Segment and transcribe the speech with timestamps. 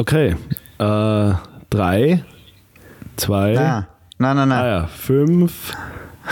[0.00, 0.34] Okay.
[0.78, 1.32] Äh,
[1.68, 2.24] drei,
[3.16, 3.84] zwei, Nein,
[4.16, 4.66] nein, nein, ah nein.
[4.66, 5.74] ja, fünf,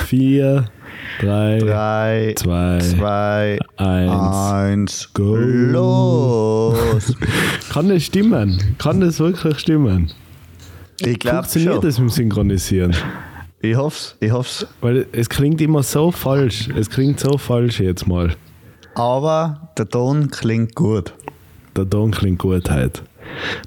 [0.06, 0.64] vier,
[1.20, 4.36] drei, Drei, zwei, zwei, eins.
[4.52, 5.36] eins, Go.
[5.36, 7.14] los.
[7.70, 8.58] Kann das stimmen?
[8.78, 10.12] Kann das wirklich stimmen?
[11.00, 11.82] Ich glaube Funktioniert schon.
[11.82, 12.96] das mit dem Synchronisieren?
[13.60, 14.66] Ich hoff's, ich hoff's.
[14.80, 16.70] Weil es klingt immer so falsch.
[16.74, 18.34] Es klingt so falsch jetzt mal.
[18.94, 21.12] Aber der Ton klingt gut.
[21.76, 23.02] Der Ton klingt gut heute.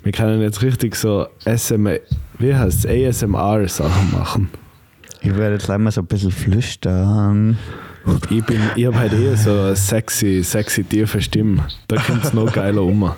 [0.03, 1.87] Wir können jetzt richtig so SM,
[2.39, 4.49] wie heißt ASMR-Sachen machen.
[5.21, 7.57] Ich werde jetzt gleich mal so ein bisschen flüstern.
[8.31, 11.67] Ich, bin, ich habe halt eher so eine sexy, sexy tiefe Stimme.
[11.87, 13.03] Da kommt es noch geiler um.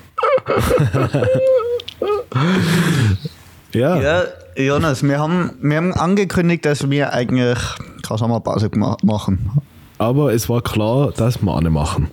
[3.74, 4.24] ja, Ja,
[4.58, 7.58] Jonas, wir haben, wir haben angekündigt, dass wir eigentlich
[8.06, 8.70] keine Sommerpause
[9.04, 9.52] machen.
[9.98, 12.10] aber es war klar, dass wir eine machen.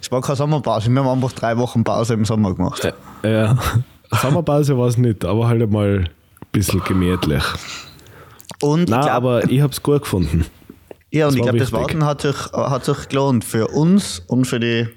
[0.00, 2.92] Es war keine Sommerpause, wir haben einfach drei Wochen Pause im Sommer gemacht.
[3.22, 3.56] Ja,
[4.22, 6.08] Sommerpause war es nicht, aber halt mal ein
[6.52, 7.42] bisschen gemütlich.
[8.62, 10.44] Und Nein, glaub, aber ich habe es gut gefunden.
[11.10, 11.72] ja, und das ich glaube, das.
[11.72, 14.88] Warten hat sich, hat sich gelohnt für uns und für die,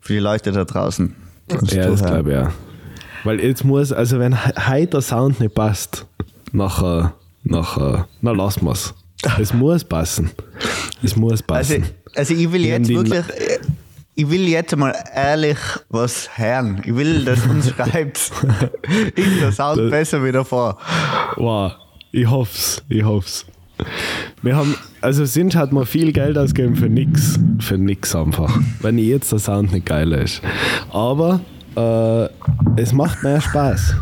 [0.00, 1.14] für die Leute da draußen.
[1.70, 2.52] Ja, das glaube ich ja.
[3.24, 6.06] Weil jetzt muss, also wenn he- heute der Sound nicht passt,
[6.52, 7.12] nachher,
[7.44, 8.94] nachher, na lassen wir es.
[9.38, 10.30] Es muss passen.
[11.02, 11.84] Es muss Also, passen.
[12.14, 13.22] also ich will jetzt wirklich,
[14.14, 15.58] ich will jetzt mal ehrlich
[15.88, 16.82] was hören.
[16.84, 18.18] Ich will, dass uns schreibt,
[19.14, 20.78] ist der Sound besser wie davor.
[21.36, 21.72] Wow,
[22.12, 23.46] ich hoff's, ich hoff's.
[24.42, 28.54] Wir haben, also sind hat mal viel Geld ausgegeben für nix, für nix einfach.
[28.80, 30.42] Wenn jetzt der Sound nicht geil ist.
[30.90, 31.40] Aber
[31.76, 32.28] äh,
[32.80, 33.94] es macht mehr Spaß.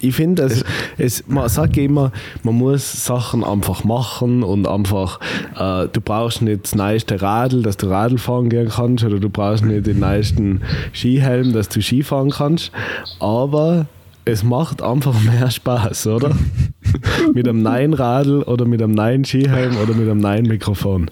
[0.00, 0.64] Ich finde, es,
[0.98, 2.10] es, man sagt immer,
[2.42, 5.20] man muss Sachen einfach machen und einfach,
[5.56, 9.28] äh, du brauchst nicht das neueste Radl, dass du Radl fahren gehen kannst, oder du
[9.28, 12.72] brauchst nicht den neuesten Skihelm, dass du Ski fahren kannst,
[13.18, 13.86] aber
[14.24, 16.36] es macht einfach mehr Spaß, oder?
[17.34, 21.10] mit einem neuen Radl oder mit einem neuen Skihelm oder mit einem neuen Mikrofon.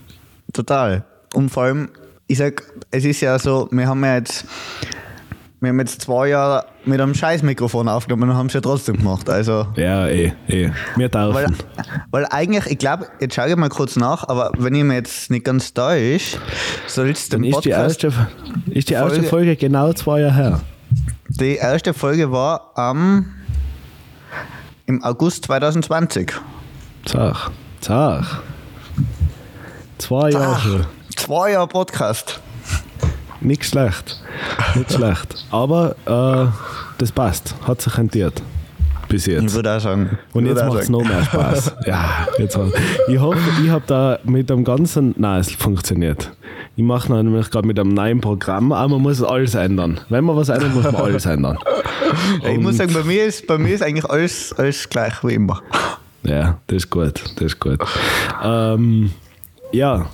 [0.52, 1.05] Total.
[1.34, 1.89] Und vor allem,
[2.27, 4.45] ich sag, es ist ja so, wir haben ja jetzt,
[5.61, 8.96] wir haben jetzt zwei Jahre mit einem scheiß Mikrofon aufgenommen und haben es ja trotzdem
[8.98, 9.29] gemacht.
[9.29, 10.70] Also, Ja, eh, eh.
[10.96, 11.35] Wir dürfen.
[11.35, 11.46] weil,
[12.11, 15.30] weil eigentlich, ich glaube, jetzt schaue ich mal kurz nach, aber wenn ich mir jetzt
[15.30, 16.39] nicht ganz täusche,
[16.86, 18.29] soll es Dann den ist die, Podcast, erste,
[18.70, 20.61] ist die erste Folge- Folge genau zwei Jahre her.
[21.29, 23.35] die erste Folge war am
[24.86, 26.33] im August 2020.
[27.05, 28.42] Zach, Zach.
[29.98, 30.86] Zwei Jahre.
[31.17, 32.40] Zwei Jahre Podcast.
[33.41, 34.21] Nicht schlecht.
[34.75, 35.45] Nicht schlecht.
[35.51, 36.51] Aber äh,
[36.99, 37.55] das passt.
[37.67, 38.43] Hat sich rentiert.
[39.09, 39.55] Bis Ich jetzt.
[39.55, 40.19] würde auch sagen.
[40.35, 41.73] Und ich jetzt macht es noch mehr Spaß.
[41.87, 42.67] Ja, jetzt hat,
[43.09, 45.15] ich hoffe, ich habe da mit dem ganzen.
[45.17, 46.31] Nein, es funktioniert.
[46.77, 49.99] Ich mache nämlich gerade mit einem neuen Programm, aber man muss alles ändern.
[50.11, 51.59] Wenn man was ändert, muss man alles ändern.
[52.51, 55.61] Ich muss sagen, bei mir ist, bei mir ist eigentlich alles, alles gleich wie immer.
[56.23, 57.23] Ja, das ist gut.
[57.37, 57.81] Das ist gut.
[58.43, 59.11] Ähm,
[59.73, 60.07] ja,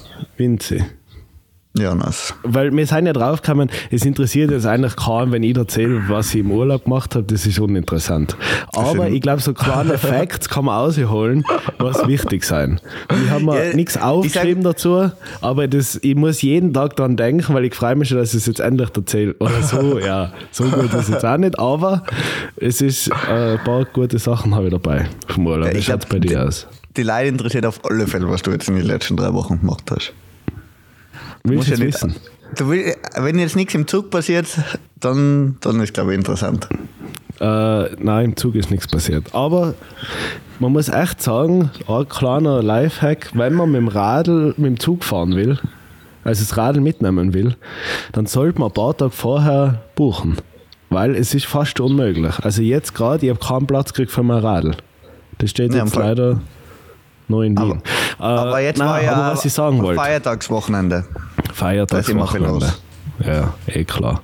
[1.75, 1.85] Vinzi.
[1.85, 2.35] Jonas.
[2.43, 6.41] Weil wir sind ja draufgekommen, es interessiert jetzt eigentlich kaum, wenn ich erzähle, was ich
[6.41, 8.37] im Urlaub gemacht habe, das ist uninteressant.
[8.73, 11.45] Aber ich glaube, so kleine Facts kann man rausholen,
[11.79, 12.81] was wichtig sein.
[13.25, 17.17] Ich habe mir Ja, nichts ich aufgeschrieben dazu, aber das, ich muss jeden Tag daran
[17.17, 19.35] denken, weil ich freue mich schon, dass ich es jetzt endlich erzähle.
[19.41, 22.05] Oder so, ja, so gut ist es jetzt auch nicht, aber
[22.57, 25.73] es ist äh, ein paar gute Sachen habe ich dabei vom Urlaub.
[25.73, 26.67] Wie Ich schaut es bei dir aus?
[26.97, 29.91] Die Leute interessiert auf alle Fälle, was du jetzt in den letzten drei Wochen gemacht
[29.91, 30.13] hast.
[31.47, 32.09] Willst du ja wissen?
[32.11, 32.21] nicht-
[32.57, 34.47] Du will, wenn jetzt nichts im Zug passiert,
[35.01, 36.69] dann, dann ist glaube ich interessant.
[37.41, 39.35] Äh, nein, im Zug ist nichts passiert.
[39.35, 39.75] Aber
[40.61, 45.03] man muss echt sagen, ein kleiner Lifehack, wenn man mit dem Radl mit dem Zug
[45.05, 45.59] fahren will,
[46.23, 47.57] also das Radl mitnehmen will,
[48.13, 50.37] dann sollte man ein paar Tage vorher buchen.
[50.91, 52.39] Weil es ist fast unmöglich.
[52.39, 54.77] Also jetzt gerade, ich habe keinen Platz gekriegt für mein Radl.
[55.39, 56.41] Das steht Ja, im jetzt leider
[57.29, 57.81] noch in Wien.
[58.19, 60.01] Aber Äh, jetzt nein, war ja aber was ich sagen wollte.
[60.01, 61.05] Feiertagswochenende.
[61.53, 62.73] Feiertagswochenende.
[63.25, 64.23] Ja, eh klar.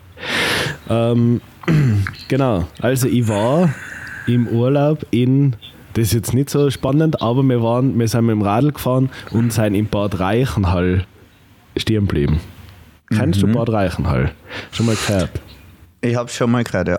[0.88, 1.40] Ähm,
[2.28, 3.70] genau, also ich war
[4.26, 5.56] im Urlaub in,
[5.94, 9.10] das ist jetzt nicht so spannend, aber wir, waren, wir sind mit dem Radl gefahren
[9.30, 11.06] und sind in Bad Reichenhall
[11.76, 12.40] stehen geblieben.
[13.10, 13.52] Kennst Mhm.
[13.52, 14.32] du Bad Reichenhall?
[14.72, 15.30] Schon mal gehört?
[16.00, 16.98] Ich habe schon mal gehört, ja.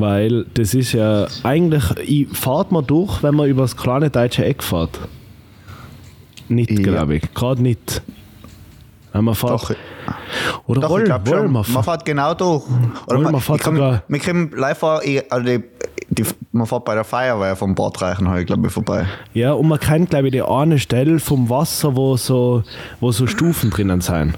[0.00, 4.44] Weil das ist ja eigentlich, ich fahrt man durch, wenn man über das kleine deutsche
[4.44, 4.98] Eck fährt.
[6.48, 6.82] Nicht, Ja.
[6.82, 7.34] glaube ich.
[7.34, 8.02] Gerade nicht.
[9.12, 9.52] Wenn man fährt.
[9.52, 9.70] Doch,
[10.66, 11.52] Oder doch glaube wollen schon.
[11.52, 12.64] wir Man fährt genau durch.
[13.06, 15.04] Oder man, wir fährt kann, sogar- wir können live also
[15.44, 15.62] die,
[16.08, 19.06] die, man fährt bei der Feuerwehr vom Bad Reichenhall, glaube ich, vorbei.
[19.34, 22.62] Ja, und man kennt, glaube ich, die eine Stelle vom Wasser, wo so,
[23.00, 24.34] wo so Stufen drinnen sind.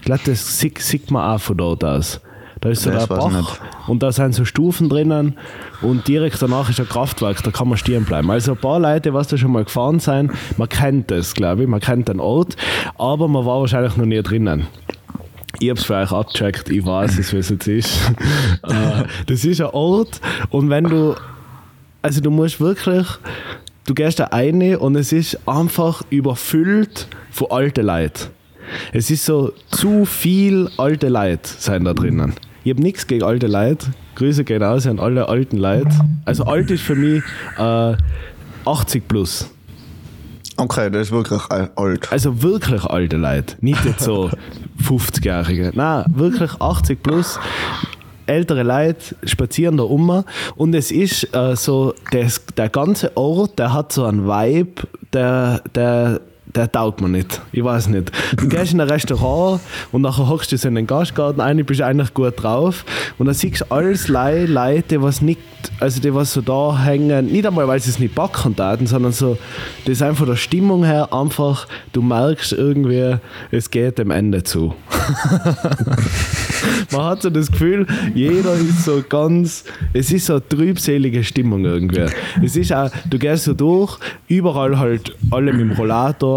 [0.00, 2.20] Ich glaube, das sieht, sieht man auch von dort aus.
[2.66, 5.38] Da ist so Das der Bach und da sind so Stufen drinnen
[5.82, 8.28] und direkt danach ist ein Kraftwerk, da kann man stehen bleiben.
[8.28, 11.68] Also ein paar Leute, was da schon mal gefahren sind, man kennt das, glaube ich,
[11.68, 12.56] man kennt den Ort,
[12.98, 14.66] aber man war wahrscheinlich noch nie drinnen.
[15.60, 18.00] Ich habe es für euch abgecheckt, ich weiß es, wie es jetzt ist.
[18.64, 20.20] Äh, das ist ein Ort
[20.50, 21.14] und wenn du,
[22.02, 23.06] also du musst wirklich,
[23.86, 28.30] du gehst da rein und es ist einfach überfüllt von alten Leuten.
[28.92, 32.34] Es ist so zu viel alte Leute sind da drinnen.
[32.66, 33.86] Ich habe nichts gegen alte Leute.
[34.16, 35.88] Grüße gehen aus an alle alten Leute.
[36.24, 37.22] Also alt ist für mich
[37.58, 37.94] äh,
[38.64, 39.48] 80 plus.
[40.56, 42.10] Okay, das ist wirklich alt.
[42.10, 43.54] Also wirklich alte Leute.
[43.60, 44.32] Nicht jetzt so
[44.82, 45.70] 50-Jährige.
[45.76, 47.38] Nein, wirklich 80 plus.
[48.26, 50.24] Ältere Leute spazieren da um
[50.56, 55.62] und es ist äh, so, das, der ganze Ort, der hat so einen Vibe, der,
[55.72, 56.20] der,
[56.54, 57.40] der taugt mir nicht.
[57.52, 58.10] Ich weiß nicht.
[58.36, 59.60] Du gehst in ein Restaurant
[59.92, 62.84] und nachher hockst du so in den Gastgarten ein, bist eigentlich gut drauf
[63.18, 65.40] und dann siehst du alles Lei- Leute, was nicht,
[65.80, 69.12] also die was so da hängen, nicht einmal, weil sie es nicht backen taten, sondern
[69.12, 69.36] so,
[69.84, 73.16] das ist einfach der Stimmung her einfach, du merkst irgendwie,
[73.50, 74.74] es geht dem Ende zu.
[76.92, 81.64] Man hat so das Gefühl, jeder ist so ganz, es ist so eine trübselige Stimmung
[81.64, 82.06] irgendwie.
[82.42, 83.98] Es ist auch, du gehst so durch,
[84.28, 86.35] überall halt alle mit dem Rollator,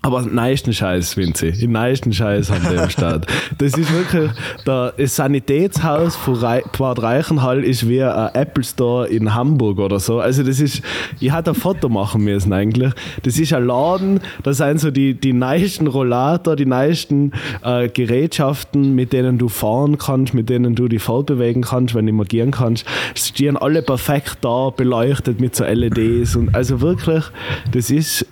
[0.00, 1.50] aber den meisten Scheiß, Vinzi.
[1.50, 3.26] Den meisten Scheiß haben die am Start.
[3.58, 4.30] Das ist wirklich,
[4.64, 10.20] das Sanitätshaus von Rei- Bad Reichenhall ist wie ein Apple Store in Hamburg oder so.
[10.20, 10.82] Also das ist,
[11.18, 12.92] ich hatte ein Foto machen müssen eigentlich.
[13.24, 17.32] Das ist ein Laden, da sind so die, die neuesten Rollator, die neuesten
[17.64, 22.12] äh, Gerätschaften, mit denen du fahren kannst, mit denen du dich fortbewegen kannst, wenn du
[22.12, 22.86] mal gehen kannst.
[23.16, 27.24] Es stehen alle perfekt da, beleuchtet mit so LEDs und also wirklich,
[27.72, 28.24] das ist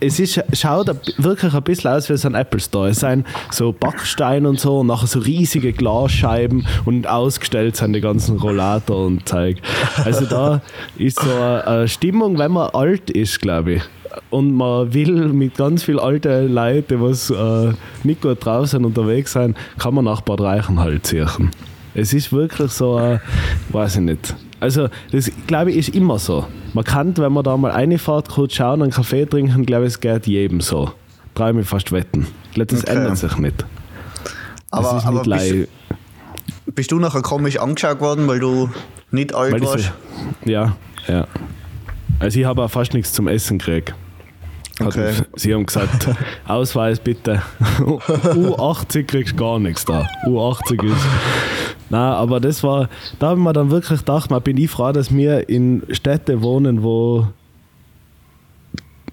[0.00, 0.88] es ist, schaut
[1.18, 2.88] wirklich ein bisschen aus wie so ein Apple Store.
[2.88, 8.00] Es sind so Backsteine und so und nachher so riesige Glasscheiben und ausgestellt sind die
[8.00, 9.58] ganzen Rollator und Zeug.
[10.04, 10.60] Also da
[10.98, 13.82] ist so eine, Stimmung, wenn man alt ist, glaube ich.
[14.30, 17.72] Und man will mit ganz vielen alten Leuten, was äh,
[18.02, 21.50] nicht gut drauf sind, unterwegs sein, kann man nach Bad Reichenhall ziehen.
[21.94, 23.18] Es ist wirklich so, äh,
[23.70, 24.34] weiß ich nicht.
[24.60, 26.46] Also, das glaube ich ist immer so.
[26.72, 30.00] Man kann, wenn man da mal reinfährt, kurz schauen, einen Kaffee trinken, glaube ich, es
[30.00, 30.90] geht jedem so.
[31.34, 32.26] Traue ich mich fast wetten.
[32.56, 32.92] Das Okay.
[32.96, 33.64] ändert sich nicht.
[34.70, 35.68] Das Aber, ist aber nicht bist, lei-
[36.74, 38.70] bist du nachher komisch angeschaut worden, weil du
[39.10, 39.92] nicht alt weil warst?
[40.44, 40.74] so, Ja,
[41.06, 41.26] ja.
[42.18, 43.94] Also, ich habe auch fast nichts zum Essen gekriegt.
[44.80, 45.12] Okay.
[45.36, 46.08] Sie haben gesagt,
[46.48, 47.42] Ausweis bitte.
[47.78, 50.06] U80 kriegst du gar nichts da.
[50.26, 50.94] U80 ist.
[51.90, 52.88] Nein, aber das war,
[53.18, 56.42] da habe ich mir dann wirklich gedacht, man bin ich froh, dass wir in Städten
[56.42, 57.26] wohnen, wo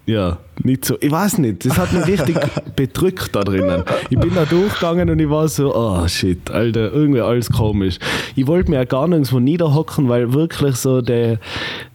[0.06, 2.36] ja, nicht so, ich weiß nicht, das hat mich richtig
[2.76, 3.84] bedrückt da drinnen.
[4.10, 7.98] Ich bin da durchgegangen und ich war so, oh shit, Alter, irgendwie alles komisch.
[8.36, 11.38] Ich wollte mir ja gar nirgendwo niederhocken, weil wirklich so der,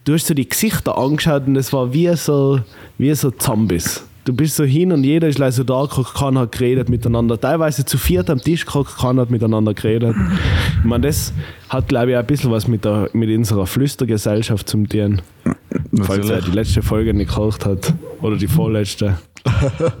[0.04, 2.58] du hast so die Gesichter angeschaut und es war wie so,
[2.98, 4.04] wie so Zombies.
[4.24, 7.40] Du bist so hin und jeder ist gleich so da keiner hat geredet miteinander.
[7.40, 10.14] Teilweise zu viert am Tisch keiner hat miteinander geredet.
[10.78, 11.32] Ich meine, das
[11.68, 15.22] hat, glaube ich, auch ein bisschen was mit, der, mit unserer Flüstergesellschaft zum tun.
[16.02, 17.94] Falls er die letzte Folge nicht gekocht hat.
[18.20, 19.18] Oder die vorletzte.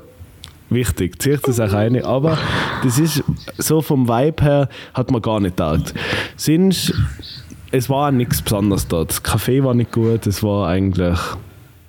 [0.70, 2.04] Wichtig, zieht das auch rein.
[2.04, 2.38] Aber
[2.84, 3.24] das ist
[3.58, 5.94] so vom Vibe her, hat man gar nicht gedacht.
[6.36, 6.92] Sonst,
[7.72, 9.10] es war nichts Besonderes dort.
[9.10, 11.18] Das Kaffee war nicht gut, es war eigentlich.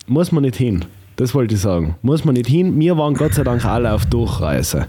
[0.07, 0.85] Muss man nicht hin.
[1.21, 1.93] Das wollte ich sagen.
[2.01, 2.79] Muss man nicht hin.
[2.79, 4.87] Wir waren Gott sei Dank alle auf Durchreise.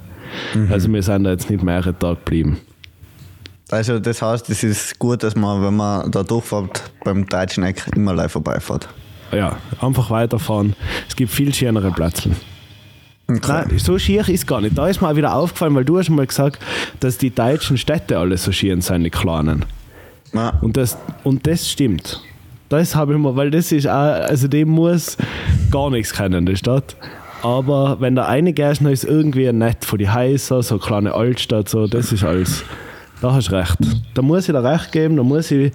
[0.70, 2.58] Also wir sind da jetzt nicht mehrere Tage geblieben.
[3.70, 7.84] Also das heißt, es ist gut, dass man, wenn man da durchfährt, beim deutschen Eck
[7.94, 8.88] immer live vorbeifährt.
[9.30, 10.74] Ja, einfach weiterfahren.
[11.06, 12.30] Es gibt viel schönere Plätze.
[13.26, 14.78] Nein, so schier ist gar nicht.
[14.78, 16.58] Da ist mir auch wieder aufgefallen, weil du hast mal gesagt,
[17.00, 19.66] dass die deutschen Städte alle so schier sind, die kleinen.
[20.32, 20.58] Ja.
[20.62, 22.22] Und das, und das stimmt.
[22.72, 25.18] Das habe ich mal, weil das ist auch, also dem muss
[25.70, 26.96] gar nichts kennen, die Stadt.
[27.42, 31.14] Aber wenn da eine gehst, dann ist irgendwie nett von die Häuser, so eine kleine
[31.14, 32.64] Altstadt, so, das ist alles.
[33.20, 33.76] Da hast du recht.
[34.14, 35.70] Da muss ich dir recht geben, da muss ich,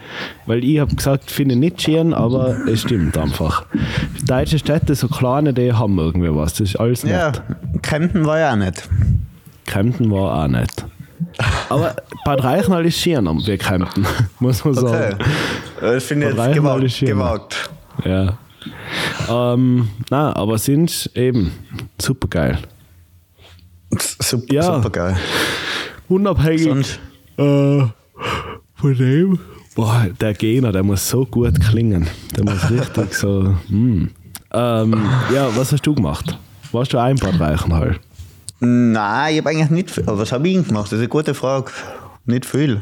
[0.48, 3.66] weil ich habe gesagt, finde ich nicht schön, aber es stimmt einfach.
[4.26, 6.54] Deutsche Städte, so kleine, die haben irgendwie was.
[6.56, 7.14] Das ist alles nett.
[7.14, 7.32] ja,
[7.84, 8.90] Kempten war ja auch nicht.
[9.66, 10.86] Kempten war auch nicht.
[11.70, 14.06] Aber Bad Reichenhall ist schöner wie Kempten,
[14.40, 14.88] muss man Okay.
[15.12, 15.18] sagen.
[15.80, 16.46] Das finde ich Von
[16.82, 17.00] jetzt gewagt.
[17.00, 17.70] gewagt.
[18.06, 18.38] Ja.
[19.30, 21.52] Ähm, na, aber sind eben
[22.00, 22.58] super geil.
[24.20, 24.64] Super, Ja.
[24.76, 25.18] super geil.
[26.10, 27.00] Unabhängig
[27.38, 27.84] äh,
[28.76, 29.40] von dem.
[29.76, 32.08] Boah, der Gegner, der muss so gut klingen.
[32.36, 33.56] Der muss richtig so.
[33.70, 34.08] Mm.
[34.54, 36.38] Ähm, ja, was hast du gemacht?
[36.72, 37.98] Warst du auch in Bad Reichenhall?
[38.62, 40.04] nein, ich habe eigentlich nicht viel.
[40.08, 40.86] Aber was habe ich gemacht?
[40.86, 41.70] Das ist eine gute Frage.
[42.26, 42.82] Nicht viel.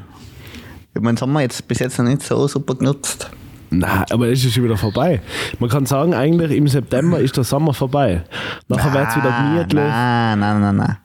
[0.95, 3.29] Ich habe meinen Sommer jetzt bis jetzt noch nicht so super genutzt.
[3.69, 5.19] Nein, aber es ist schon wieder vorbei.
[5.59, 8.23] Man kann sagen, eigentlich im September ist der Sommer vorbei.
[8.69, 9.83] Nachher wird es wieder gemütlich.
[9.83, 10.97] Nein, nein, nein, nein.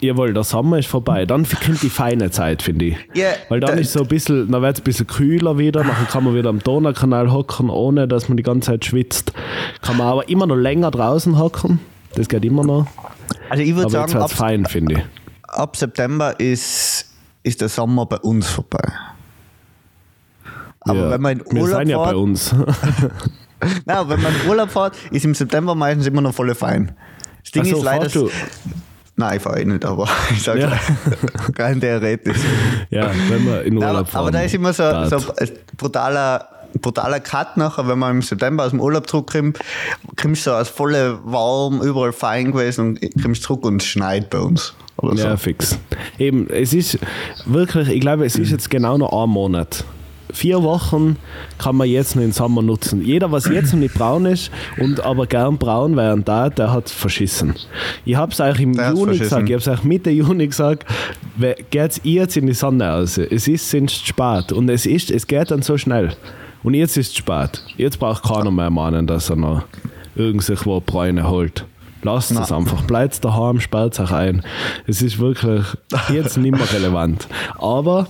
[0.00, 1.26] Jawohl, der Sommer ist vorbei.
[1.26, 2.96] Dann kommt die feine Zeit, finde ich.
[3.12, 5.82] Ja, Weil dann da- ist so ein bisschen, dann wird es ein bisschen kühler wieder,
[5.84, 9.34] dann kann man wieder am Donaukanal hocken, ohne dass man die ganze Zeit schwitzt.
[9.82, 11.80] Kann man aber immer noch länger draußen hocken.
[12.14, 12.86] Das geht immer noch.
[13.50, 15.00] Also ich würde sagen, ab, fein, finde ich.
[15.48, 17.10] ab September ist,
[17.42, 18.80] ist der Sommer bei uns vorbei.
[20.86, 21.10] Aber ja.
[21.10, 22.54] wenn man in Wir Urlaub sind ja bei fährt, uns.
[23.86, 26.92] nein, wenn man in Urlaub fährt, ist im September meistens immer noch voll fein.
[27.42, 28.08] Das Ding so, ist leider.
[28.08, 28.30] du?
[29.16, 30.72] Nein, ich fahre eh nicht, aber ich sage Ja.
[31.58, 32.38] rein theoretisch.
[32.90, 34.22] ja, wenn wir in Urlaub fahren.
[34.22, 36.48] aber da ist immer so, so ein brutaler,
[36.80, 39.58] brutaler Cut nachher, wenn man im September aus dem Urlaub zurückkommt,
[40.20, 44.30] kommst du so als volle warm, überall fein gewesen und kommst zurück und es schneit
[44.30, 44.74] bei uns.
[44.96, 45.26] Oder so.
[45.28, 45.78] Ja, fix.
[46.18, 46.98] Eben, es ist
[47.46, 49.84] wirklich, ich glaube, es ist jetzt genau noch ein Monat.
[50.34, 51.16] Vier Wochen
[51.58, 53.02] kann man jetzt noch den Sommer nutzen.
[53.04, 56.90] Jeder, was jetzt noch nicht braun ist und aber gern braun wären da, der hat
[56.90, 57.54] verschissen.
[58.04, 60.86] Ich habe es euch im Der Juni gesagt, ich habe es euch Mitte Juni gesagt,
[61.70, 63.16] geht jetzt in die Sonne raus.
[63.16, 66.14] Es ist sonst spät und es, ist, es geht dann so schnell.
[66.64, 67.62] Und jetzt ist es spät.
[67.76, 69.62] Jetzt braucht keiner mehr meinen, dass er noch
[70.16, 71.64] irgendwo Bräune holt.
[72.04, 74.44] Lasst es einfach, bleibt daheim, sperrt euch ein.
[74.86, 75.64] Es ist wirklich
[76.12, 77.26] jetzt nicht mehr relevant.
[77.58, 78.06] Aber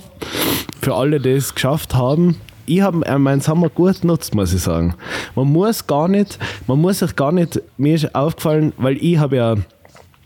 [0.83, 2.37] für alle, die es geschafft haben,
[2.67, 4.95] ich habe äh, meinen Sommer gut genutzt, muss ich sagen.
[5.37, 9.37] Man muss gar nicht, man muss sich gar nicht, mir ist aufgefallen, weil ich habe
[9.37, 9.55] ja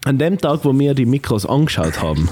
[0.04, 2.30] an dem Tag, wo wir die Mikros angeschaut haben,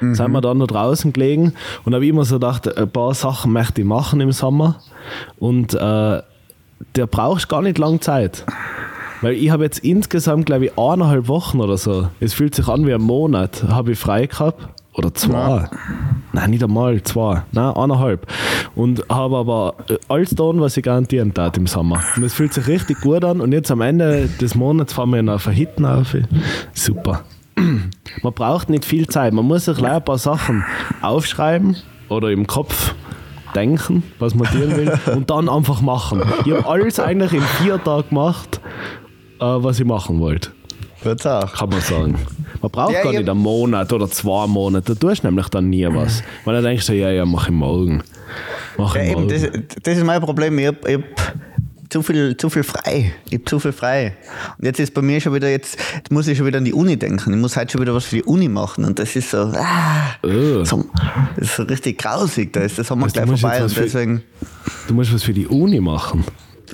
[0.00, 1.54] sind wir dann noch draußen gelegen
[1.84, 4.76] und habe immer so gedacht, ein paar Sachen möchte ich machen im Sommer
[5.38, 8.44] und äh, da brauchst gar nicht lange Zeit.
[9.20, 12.08] Weil ich habe jetzt insgesamt, glaube ich, eineinhalb Wochen oder so.
[12.20, 13.64] Es fühlt sich an wie ein Monat.
[13.68, 14.68] Habe ich frei gehabt.
[14.94, 15.68] Oder zwei.
[16.32, 17.42] Nein, nicht einmal, zwei.
[17.52, 18.26] Nein, eineinhalb.
[18.74, 22.02] Und habe aber äh, alles getan, was ich garantieren tat im Sommer.
[22.16, 23.40] Und es fühlt sich richtig gut an.
[23.40, 26.16] Und jetzt am Ende des Monats fahren wir noch Verhitten auf.
[26.72, 27.22] Super.
[28.22, 29.32] Man braucht nicht viel Zeit.
[29.32, 30.64] Man muss sich leider ein paar Sachen
[31.00, 31.76] aufschreiben
[32.08, 32.94] oder im Kopf
[33.54, 36.22] denken, was man tun will, und dann einfach machen.
[36.44, 38.57] Ich habe alles eigentlich in vier Tagen gemacht,
[39.40, 40.50] was ich machen wollte,
[41.04, 41.52] auch.
[41.54, 42.16] kann man sagen.
[42.60, 45.28] Man braucht Ja, gar ich nicht hab- einen Monat oder zwei Monate, da tust du
[45.28, 46.22] nämlich dann nie was.
[46.44, 48.02] Weil dann denkst du, ja, ja, mach ich morgen.
[48.76, 49.28] Mach Ja, ich eben, morgen.
[49.28, 49.48] das,
[49.82, 50.58] das ist mein Problem.
[50.58, 51.02] Ich habe hab
[51.88, 53.12] zu viel, zu viel frei.
[53.28, 54.14] Ich habe zu viel frei.
[54.58, 56.74] Und jetzt ist bei mir schon wieder, jetzt, jetzt muss ich schon wieder an die
[56.74, 57.32] Uni denken.
[57.32, 58.84] Ich muss heute schon wieder was für die Uni machen.
[58.84, 60.64] Und das ist so, ah, Äh.
[60.66, 60.84] so
[61.36, 62.52] das ist so richtig grausig.
[62.52, 63.56] Da ist der Sommer Also, du gleich vorbei.
[63.58, 64.22] Und was für- deswegen,
[64.88, 66.24] Du musst was für die Uni machen.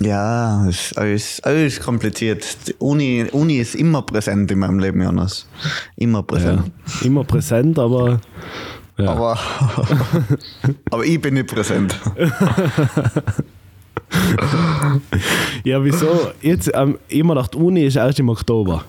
[0.00, 2.44] Ja, ist alles, alles kompliziert.
[2.68, 5.46] Die Uni, Uni ist immer präsent in meinem Leben, Jonas.
[5.96, 6.22] Immer Ja.
[6.22, 6.72] präsent.
[7.02, 8.20] Immer präsent, aber
[8.96, 9.10] ja.
[9.10, 9.38] Aber,
[10.90, 11.98] aber ich bin nicht präsent.
[15.64, 16.30] ja, wieso?
[16.40, 18.84] Jetzt, ähm, immer gedacht, Uni ist erst im Oktober.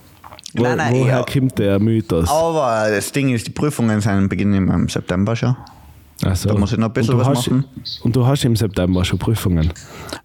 [0.53, 1.23] Wo, Nein, nein, woher ja.
[1.23, 2.29] kommt der Mythos?
[2.29, 5.55] Aber das Ding ist, die Prüfungen sind beginnen im September schon.
[6.23, 6.49] Ach so.
[6.49, 7.65] da muss ich noch ein bisschen und du was hast, machen.
[8.03, 9.71] Und du hast im September schon Prüfungen.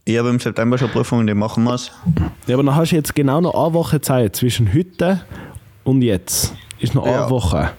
[0.05, 1.77] Ich habe im September schon Prüfungen, die machen wir.
[2.47, 5.21] Ja, aber dann hast du jetzt genau noch eine Woche Zeit zwischen heute
[5.85, 6.55] und jetzt.
[6.79, 7.23] Ist noch Ja.
[7.23, 7.71] eine Woche.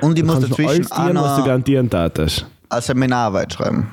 [0.00, 2.46] Und ich Du muss kannst noch dazwischen alles tun, was du noch garantieren tätest.
[2.70, 3.88] eine Seminararbeit schreiben.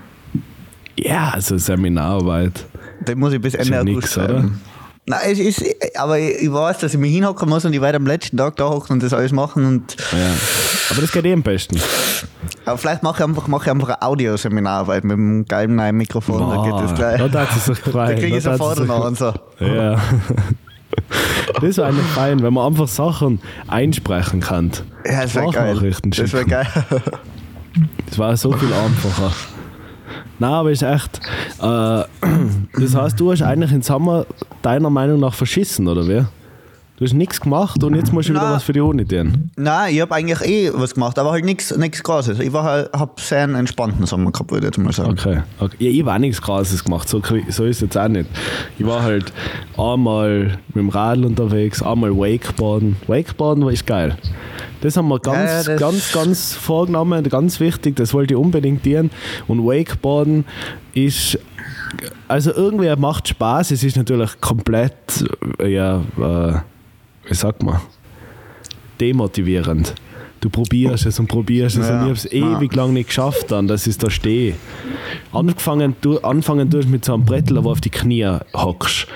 [0.97, 2.65] Ja, also Seminararbeit.
[3.07, 4.62] Die muss ich bis Ende August schreiben.
[5.09, 5.63] Nein, es ist,
[5.97, 8.65] aber ich weiß, dass ich mich hinhocken muss und ich werde am letzten Tag da
[8.69, 9.65] hocken und das alles machen.
[9.65, 10.31] Und, Ja.
[10.89, 11.79] Aber das geht eh am besten.
[12.65, 16.39] aber vielleicht mache ich einfach, mache ich einfach eine Audioseminararbeit mit einem geilen neuen Mikrofon.
[16.49, 17.19] da geht das gleich.
[17.19, 18.19] Da darf es sich Da freuen.
[18.19, 19.33] kriege ich Da sofort noch und so.
[19.59, 19.97] Ja.
[21.61, 24.71] Das wäre eigentlich fein, wenn man einfach Sachen einsprechen kann.
[25.05, 25.95] Ja, das wäre geil.
[26.05, 26.67] Das wäre geil.
[28.07, 29.31] Das war so viel einfacher.
[30.39, 31.20] Nein, aber ist echt.
[31.60, 31.63] Äh,
[32.79, 34.25] das heißt, du hast eigentlich im Sommer
[34.62, 36.25] deiner Meinung nach verschissen, oder wie?
[36.98, 38.54] Du hast nichts gemacht und jetzt musst du wieder Nein.
[38.54, 39.51] was für die Uni tun.
[39.56, 42.39] Nein, ich habe eigentlich eh was gemacht, aber halt nichts Großes.
[42.39, 45.12] Ich war halt, habe sehr einen entspannten Sommer gehabt, würde ich jetzt mal sagen.
[45.12, 45.44] Okay.
[45.60, 45.75] okay.
[45.77, 48.27] Ja, ich habe auch nichts Krasses gemacht, so, so ist es jetzt auch nicht.
[48.80, 49.32] Ich war halt
[49.77, 52.96] einmal mit dem Radl unterwegs, einmal Wakeboarden.
[53.06, 54.18] Wakeboarden war ist geil.
[54.82, 59.12] Das haben wir ganz, Ja, ganz, ganz vorgenommen, ganz wichtig, das wollte ich unbedingt tun.
[59.48, 60.46] Und Wakeboarden
[60.96, 61.38] ist,
[62.27, 64.96] also irgendwie macht Spaß, es ist natürlich komplett,
[65.60, 66.60] äh, ja, äh,
[67.27, 67.81] wie sagt man,
[69.00, 69.93] demotivierend.
[70.39, 72.58] Du probierst es und probierst es Ja, und ich habe es ja.
[72.58, 74.56] ewig lang nicht geschafft, dann, dass ich da stehe.
[75.32, 79.08] Angefangen, du, anfangen tust mit so einem Brettel, wo auf die Knie hockst.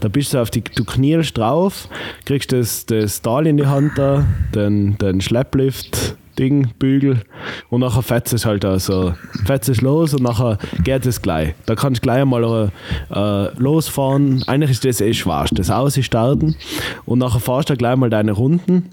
[0.00, 1.88] Da bist du auf die, du knielst drauf,
[2.24, 7.20] kriegst das, das Tal in die Hand da, den, den Schlepplift, Ding, Bügel
[7.68, 11.54] und nachher fetzt es halt also, fetzt es los und nachher geht es gleich.
[11.66, 12.72] Da kannst du gleich einmal
[13.10, 14.42] äh, losfahren.
[14.46, 16.56] Eigentlich ist das eh schwarz, das Ausstarten
[17.04, 18.88] und nachher fahrst du gleich mal deine Runden.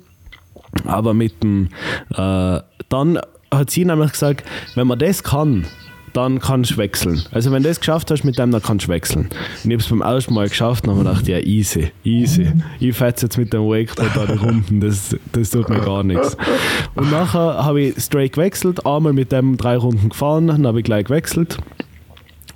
[0.85, 1.69] Aber mit dem,
[2.11, 3.19] äh, dann
[3.51, 5.65] hat sie nämlich gesagt, wenn man das kann,
[6.13, 7.21] dann kannst du wechseln.
[7.31, 9.29] Also wenn du das geschafft hast mit dem, dann kannst du wechseln.
[9.63, 12.51] Und ich habe es beim ersten Mal geschafft und habe gedacht, ja easy, easy.
[12.79, 16.35] Ich fetze jetzt mit dem Wakeboard da die Runden, das, das tut mir gar nichts.
[16.95, 20.85] Und nachher habe ich straight gewechselt, einmal mit dem drei Runden gefahren, dann habe ich
[20.85, 21.59] gleich gewechselt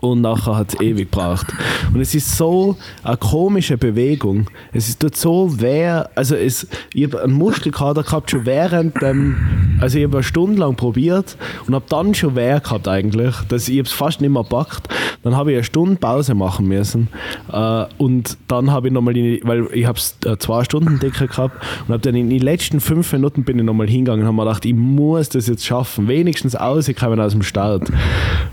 [0.02, 1.48] und nachher hat es ewig gebraucht.
[1.94, 4.48] Und es ist so eine komische Bewegung.
[4.74, 9.78] Es ist tut so weh, also es, ich habe einen Muskelkater gehabt schon während dem,
[9.80, 13.70] also ich habe eine Stunde lang probiert und habe dann schon weh gehabt eigentlich, dass
[13.70, 14.90] ich es fast nicht mehr packt.
[15.24, 17.08] Dann habe ich eine Stunde Pause machen müssen
[17.52, 21.64] äh, und dann habe ich nochmal, weil ich habe es äh, zwei Stunden dicker gehabt
[21.88, 24.46] und habe dann in den letzten fünf Minuten bin ich nochmal hingegangen und habe mir
[24.46, 27.92] gedacht, ich muss das jetzt schaffen, wenigstens rauskommen aus dem Start.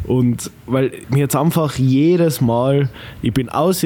[0.05, 2.89] Und weil mir jetzt einfach jedes Mal,
[3.23, 3.85] ich bin aus,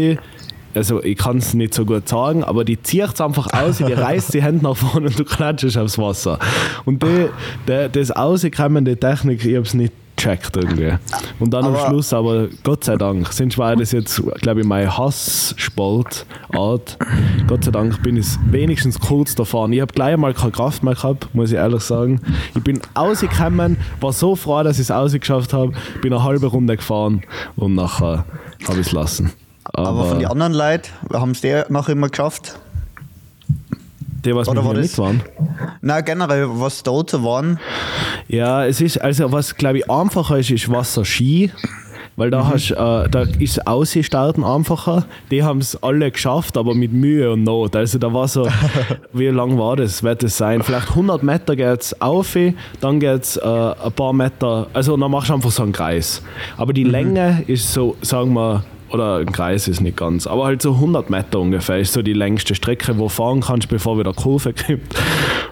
[0.74, 3.84] also ich kann es nicht so gut sagen, aber die zieht es einfach aus, die
[3.92, 6.38] reißt die Hände nach vorne und du klatschst aufs Wasser.
[6.84, 7.28] Und die,
[7.68, 10.92] die, das auskommende Technik, ich habe es nicht gecheckt irgendwie.
[11.40, 14.66] Und dann am Aber- Schluss, aber Gott sei Dank, sonst war das jetzt, glaube ich,
[14.66, 16.98] meine Hasssportart.
[17.46, 19.72] Gott sei Dank bin ich wenigstens kurz davon.
[19.72, 22.20] Ich habe gleich mal keine Kraft mehr gehabt, muss ich ehrlich sagen.
[22.54, 26.76] Ich bin rausgekommen, war so froh, dass ich es rausgeschafft habe, bin eine halbe Runde
[26.76, 27.22] gefahren
[27.56, 28.24] und nachher
[28.68, 29.32] habe ich es lassen.
[29.64, 32.58] Aber von den anderen Leuten, haben es die noch immer geschafft?
[34.24, 35.22] Die, was Oder mit war mit waren.
[35.80, 37.58] Nein, generell, was da zu waren.
[38.28, 41.50] Ja, es ist, also was glaube ich einfacher ist, ist Wasserski.
[42.14, 45.06] Weil da, hast, äh, da ist Ausstarten einfacher.
[45.30, 47.74] Die haben es alle geschafft, aber mit Mühe und Not.
[47.74, 48.46] Also da war so,
[49.14, 50.02] wie lang war das?
[50.02, 50.62] Wird das sein?
[50.62, 52.36] Vielleicht 100 Meter geht es auf,
[52.80, 56.22] dann geht es äh, ein paar Meter, also dann machst du einfach so einen Kreis.
[56.58, 58.62] Aber die Länge ist so, sagen wir,
[58.92, 62.12] oder ein Kreis ist nicht ganz, aber halt so 100 Meter ungefähr ist so die
[62.12, 64.94] längste Strecke, wo du fahren kannst, bevor wieder Kurve gibt.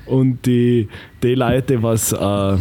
[0.06, 0.88] Und die,
[1.22, 2.56] die Leute, was äh,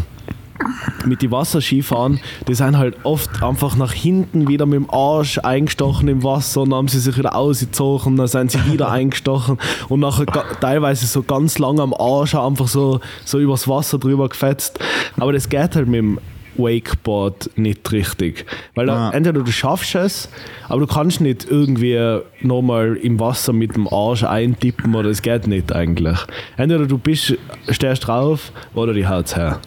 [1.05, 5.39] mit die Wasserski fahren, die sind halt oft einfach nach hinten wieder mit dem Arsch
[5.39, 9.57] eingestochen im Wasser und dann haben sie sich wieder ausgezogen, dann sind sie wieder eingestochen
[9.87, 10.25] und nachher
[10.59, 14.79] teilweise so ganz lang am Arsch einfach so, so übers Wasser drüber gefetzt.
[15.17, 16.19] Aber das geht halt mit dem
[16.59, 18.45] Wakeboard nicht richtig.
[18.75, 19.11] Weil da, Ah.
[19.13, 20.29] entweder du schaffst es,
[20.67, 25.47] aber du kannst nicht irgendwie nochmal im Wasser mit dem Arsch eintippen oder es geht
[25.47, 26.17] nicht eigentlich.
[26.57, 27.33] Entweder du bist,
[27.69, 29.59] stehst drauf oder die haut's her.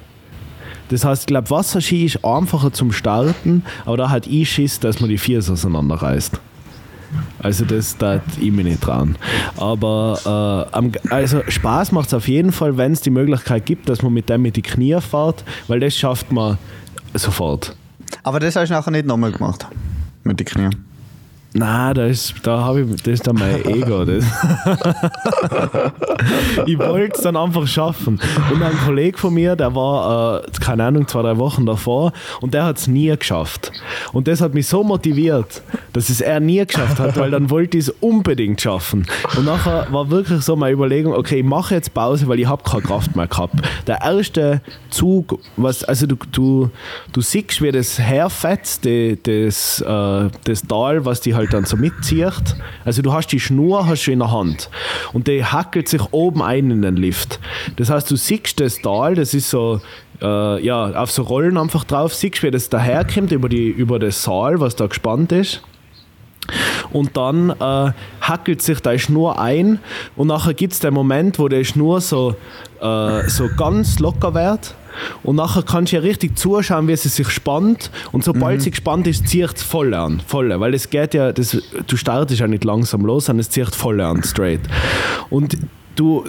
[0.91, 5.01] Das heißt, ich glaube, Wasserski ist einfacher zum Starten, aber da hat ich Schiss, dass
[5.01, 6.39] man die Viers auseinanderreißt.
[7.43, 9.17] Also das da ich mich nicht dran.
[9.59, 14.03] Aber äh, also Spaß macht es auf jeden Fall, wenn es die Möglichkeit gibt, dass
[14.03, 16.57] man mit dem mit die Knie fährt, weil das schafft man
[17.15, 17.75] sofort.
[18.23, 19.67] Aber das hast du nachher nicht nochmal gemacht.
[20.25, 20.85] Mit den Knien.
[21.55, 24.07] Nein, da ist, da habe ich, das ist dann mein Ego.
[24.07, 24.25] Das.
[26.67, 28.19] ich wollte es dann einfach schaffen.
[28.51, 32.55] Und ein Kollege von mir, der war, äh, keine Ahnung, zwei, drei Wochen davor und
[32.55, 33.71] der hat es nie geschafft.
[34.15, 35.63] Und das hat mich so motiviert,
[35.93, 39.07] dass es er nie geschafft hat, weil dann wollte ich es unbedingt schaffen.
[39.37, 42.63] Und nachher war wirklich so meine Überlegung, okay, ich mache jetzt Pause, weil ich habe
[42.63, 43.57] keine Kraft mehr gehabt.
[43.87, 46.71] Der erste Zug, was, also du, du,
[47.13, 51.77] du siehst, wie das herfetzt, die, das, äh, das Tal, was die halt dann so
[51.77, 52.57] mitzieht.
[52.85, 54.71] Also du hast die Schnur hast in der Hand
[55.13, 57.41] und die hackelt sich oben ein in den Lift.
[57.77, 59.81] Das heißt, du siehst das Tal, das ist so
[60.21, 64.23] äh, ja, auf so Rollen einfach drauf, siehst, wie das daherkommt über, die, über das
[64.23, 65.63] Saal, was da gespannt ist.
[66.93, 69.79] Und dann äh, hackelt sich die Schnur ein
[70.17, 72.35] und nachher gibt es den Moment, wo die Schnur so,
[72.81, 74.75] äh, so ganz locker wird.
[75.23, 77.91] Und nachher kannst du ja richtig zuschauen, wie sie sich spannt.
[78.13, 80.21] Und sobald sie gespannt ist, zieht es voll an.
[80.27, 83.75] Voll, weil es geht ja, das, du startest ja nicht langsam los, sondern es zieht
[83.75, 84.61] voll an, straight.
[85.31, 85.57] Und
[85.97, 86.25] du,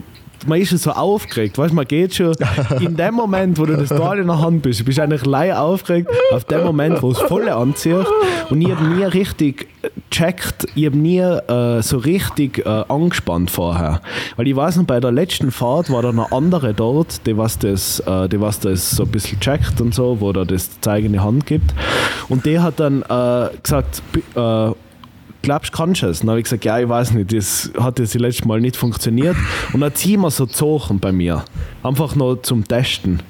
[0.47, 2.35] man ist schon so aufgeregt, weißt du, man geht schon
[2.79, 5.55] in dem Moment, wo du das Tal in der Hand bist, du bist eigentlich leicht
[5.55, 8.05] aufgeregt auf dem Moment, wo es voll anzieht.
[8.49, 9.67] Und ich habe nie richtig
[10.09, 14.01] gecheckt, ich habe nie äh, so richtig äh, angespannt vorher,
[14.35, 17.57] weil ich weiß noch, bei der letzten Fahrt war da eine andere dort, die was
[17.59, 21.07] das, äh, die was das so ein bisschen checkt und so, wo da das Zeigen
[21.07, 21.73] in die Hand gibt.
[22.29, 24.01] Und die hat dann äh, gesagt,
[24.35, 24.71] äh,
[25.43, 26.21] glaubst du, kannst du es?
[26.21, 28.75] Dann habe ich gesagt, ja, ich weiß nicht, das hat jetzt das letzte Mal nicht
[28.75, 29.35] funktioniert.
[29.73, 31.43] Und dann ziehen wir so Zochen bei mir.
[31.83, 33.21] Einfach nur zum Testen.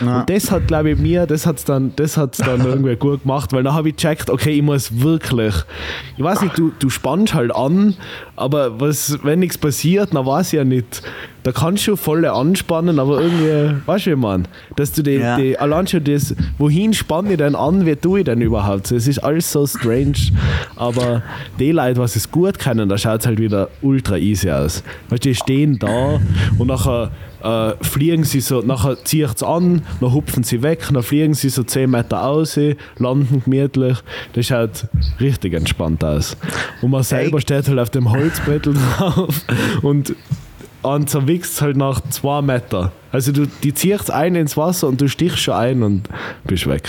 [0.00, 0.20] Ja.
[0.20, 3.22] Und das hat, glaube ich, mir, das hat es dann, das hat's dann irgendwie gut
[3.22, 5.54] gemacht, weil dann habe ich gecheckt, okay, ich muss wirklich,
[6.16, 7.96] ich weiß nicht, du, du spannst halt an,
[8.36, 11.02] aber was, wenn nichts passiert, dann weiß ich ja nicht.
[11.46, 14.42] Da kannst du voll anspannen, aber irgendwie, weißt du, wie ich meine?
[14.74, 15.36] Dass du die, Ja.
[15.36, 18.90] die, allein schon das, wohin spanne ich denn an, wie tue ich denn überhaupt?
[18.90, 20.16] Es ist alles so strange,
[20.74, 21.22] aber
[21.60, 24.82] die Leute, was es gut können, da schaut es halt wieder ultra easy aus.
[25.08, 26.18] Weißt du, die stehen da
[26.58, 27.12] und nachher
[27.44, 31.50] äh, fliegen sie so, nachher zieht es an, dann hupfen sie weg, dann fliegen sie
[31.50, 32.58] so 10 Meter aus,
[32.98, 33.98] landen gemütlich.
[34.32, 34.88] Das schaut
[35.20, 36.36] richtig entspannt aus.
[36.82, 39.42] Und man selber steht halt auf dem Holzbrettel drauf
[39.82, 40.12] und
[40.82, 42.92] und zerwickst halt nach zwei Meter.
[43.12, 46.08] Also du die ziehst ein ins Wasser und du stichst schon ein und
[46.44, 46.88] bist weg.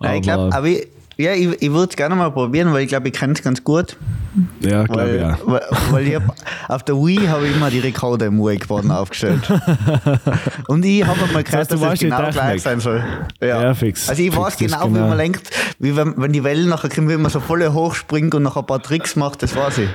[0.00, 0.86] Nein, ich glaube, aber ich,
[1.20, 3.64] ja, ich, ich würde es gerne mal probieren, weil ich glaube, ich kenne es ganz
[3.64, 3.96] gut.
[4.60, 5.36] ja, glaube ich ja.
[5.44, 6.32] weil, weil ich hab,
[6.68, 9.40] auf der Wii habe ich immer die Rekorde im Wakeboarden aufgestellt.
[10.68, 12.34] Und ich habe mal gehört, heißt, du dass es genau Technik.
[12.34, 13.02] gleich sein soll.
[13.40, 14.08] Ja, Ja, fix.
[14.08, 15.08] Also ich Fix weiß das genau, wie genau.
[15.08, 15.50] man lenkt,
[15.80, 18.56] wie wenn, wenn die Wellen nachher kommen, wie man so voll hoch springt und noch
[18.56, 19.88] ein paar Tricks macht, das weiß ich.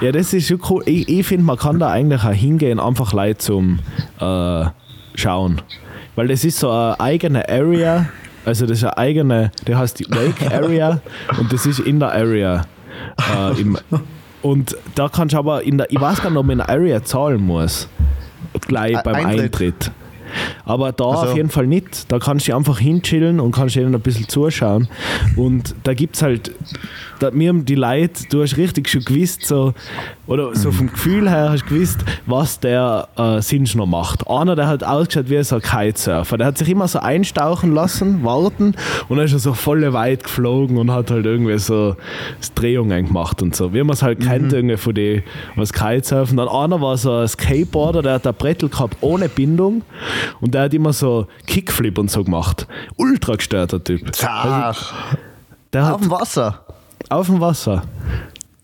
[0.00, 0.84] Ja, das ist schon cool.
[0.86, 3.80] Ich, ich finde, man kann da eigentlich auch hingehen, einfach Leute zum
[4.20, 4.66] äh,
[5.16, 5.60] Schauen.
[6.14, 8.06] Weil das ist so eine eigene Area,
[8.44, 11.00] also das ist eine eigene, der heißt die Wake Area
[11.38, 12.64] und das ist in der Area.
[13.34, 13.78] Äh, im,
[14.42, 16.68] und da kannst du aber in der, ich weiß gar nicht, ob man in der
[16.68, 17.88] Area zahlen muss.
[18.66, 19.40] Gleich beim Eintritt.
[19.44, 19.90] Eintritt.
[20.64, 22.10] Aber da Also- auf jeden Fall nicht.
[22.10, 24.88] Da kannst du einfach hinchillen und kannst ihnen ein bisschen zuschauen.
[25.36, 26.52] Und da gibt es halt,
[27.22, 29.74] da, mir die Leute, du hast richtig schon gewusst, so,
[30.26, 34.28] oder so vom Gefühl her hast du gewusst, was der äh, Sinch noch macht.
[34.28, 36.36] Einer, der hat ausgeschaut wie so ein Kitesurfer.
[36.38, 38.74] Der hat sich immer so einstauchen lassen, warten
[39.08, 41.96] und dann ist er so voll weit geflogen und hat halt irgendwie so
[42.54, 43.72] Drehungen gemacht und so.
[43.72, 45.22] Wie man es halt kennt, irgendwie von den,
[45.56, 46.36] was Kitesurfen.
[46.36, 49.82] Dann einer war so ein Skateboarder, der hat ein Brettel gehabt ohne Bindung
[50.40, 52.66] und der hat immer so Kickflip und so gemacht.
[52.96, 54.10] Ultra gestörter Typ.
[54.24, 54.92] Ach,
[55.72, 56.64] Der hat auf dem Wasser.
[57.08, 57.82] Auf dem Wasser.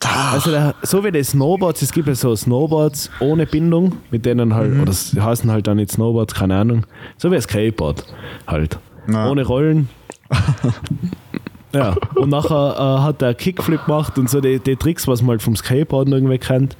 [0.00, 4.54] Also der, so wie die Snowboards, es gibt ja so Snowboards ohne Bindung, mit denen
[4.54, 6.86] halt, oder es heißen halt dann nicht Snowboards, keine Ahnung.
[7.16, 8.04] So wie ein Skateboard
[8.46, 8.78] halt.
[9.10, 9.28] Ja.
[9.28, 9.88] Ohne Rollen.
[11.72, 15.30] ja, und nachher äh, hat der Kickflip gemacht und so die, die Tricks, was man
[15.30, 16.76] halt vom Skateboarden irgendwie kennt,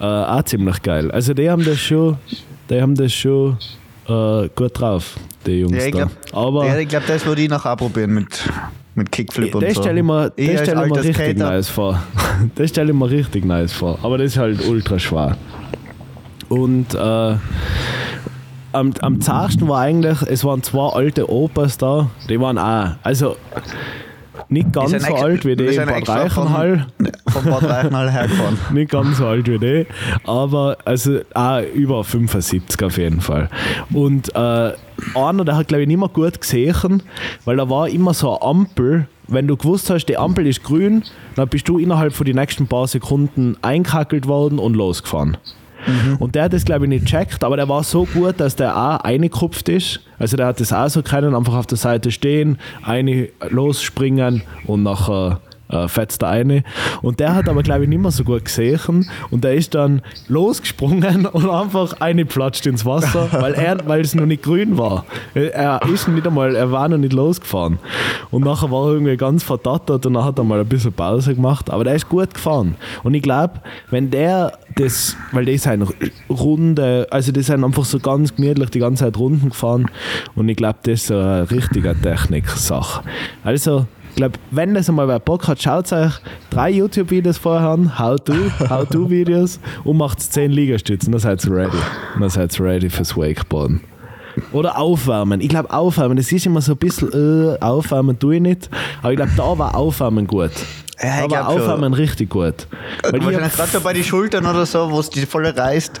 [0.00, 1.10] äh, auch ziemlich geil.
[1.10, 2.18] Also die haben das schon,
[2.68, 3.56] die haben das schon
[4.08, 6.04] äh, gut drauf, die Jungs ja, ich da.
[6.04, 8.46] glaube, Aber ja, ich glaub, das würde ich noch auch probieren mit,
[8.96, 9.82] mit Kickflip und das so.
[9.82, 11.50] stelle ich mir, Ich das als stell ich mir richtig Skater.
[11.50, 12.02] nice vor.
[12.54, 13.98] Das stelle ich mir richtig nice vor.
[14.02, 15.36] Aber das ist halt ultra schwer.
[16.48, 17.36] Und äh,
[18.72, 23.36] am, am zartsten war eigentlich, es waren zwei alte Opas da, die waren auch, also
[24.48, 26.86] nicht ganz so alt wie die in Bad Reichenhall.
[27.30, 28.58] Von, von Bad Reichenhall hergefahren.
[28.72, 29.86] Nicht ganz so alt wie die,
[30.24, 33.48] aber also auch über 75 auf jeden Fall.
[33.92, 34.72] Und äh,
[35.14, 37.02] einer, der hat glaube ich nicht mehr gut gesehen,
[37.44, 39.08] weil da war immer so eine Ampel.
[39.28, 41.02] Wenn du gewusst hast, die Ampel ist grün,
[41.34, 45.36] dann bist du innerhalb von den nächsten paar Sekunden einkackelt worden und losgefahren.
[46.18, 48.76] Und der hat das, glaube ich, nicht checkt, aber der war so gut, dass der
[48.76, 50.00] auch eingekupft ist.
[50.18, 54.82] Also der hat das auch so können, einfach auf der Seite stehen, eine losspringen und
[54.82, 56.62] nachher äh, fetzt der eine.
[57.02, 59.08] Und der hat aber, glaube ich, nicht mehr so gut gesehen.
[59.30, 64.14] Und der ist dann losgesprungen und einfach eine platscht ins Wasser, weil, er, weil es
[64.14, 65.04] noch nicht grün war.
[65.34, 67.78] Er ist nicht einmal, er war noch nicht losgefahren.
[68.30, 71.34] Und nachher war er irgendwie ganz verdattert und dann hat er mal ein bisschen Pause
[71.34, 71.70] gemacht.
[71.70, 72.76] Aber der ist gut gefahren.
[73.02, 75.86] Und ich glaube, wenn der das, weil die sind
[76.28, 79.90] Runde, also die sind einfach so ganz gemütlich die ganze Zeit Runden gefahren.
[80.34, 83.02] Und ich glaube, das ist eine richtige Technik-Sache.
[83.42, 86.12] Also, glaube, wenn das einmal wer Bock hat, schaut euch
[86.50, 88.34] drei YouTube-Videos vorher an, How-To,
[88.68, 91.76] How-To-Videos und macht 10 Liegestützen, dann seid ihr ready.
[92.18, 93.80] Dann seid ihr ready fürs Wakeboarden.
[94.52, 95.40] Oder aufwärmen.
[95.40, 98.70] Ich glaube, aufwärmen, das ist immer so ein bisschen, äh, aufwärmen tue ich nicht.
[99.00, 100.50] Aber ich glaube, da war aufwärmen gut.
[101.02, 102.66] Ja, ich da war glaub aufwärmen richtig gut.
[103.02, 106.00] Weil ich Wahrscheinlich gerade so bei den Schultern oder so, wo es die voll reißt.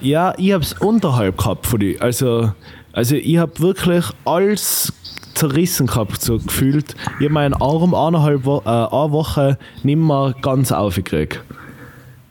[0.00, 2.00] ja, ich habe es unterhalb gehabt von die.
[2.00, 2.52] Also,
[2.92, 4.92] also ich habe wirklich alles
[5.38, 6.94] zerrissen gehabt, so gefühlt.
[7.18, 11.40] Ich habe meinen Arm eineinhalb Wo äh, eine Woche nicht mehr ganz aufgekriegt.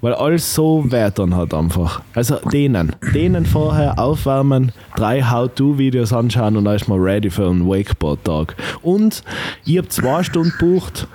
[0.02, 2.02] Weil alles so weh dann hat einfach.
[2.14, 2.96] Also denen.
[3.16, 8.56] Denen vorher aufwärmen, drei How-To-Videos anschauen und dann ist man ready für einen Wakeboard-Tag.
[8.84, 9.24] Und
[9.66, 11.08] ich habe zwei Stunden gebucht.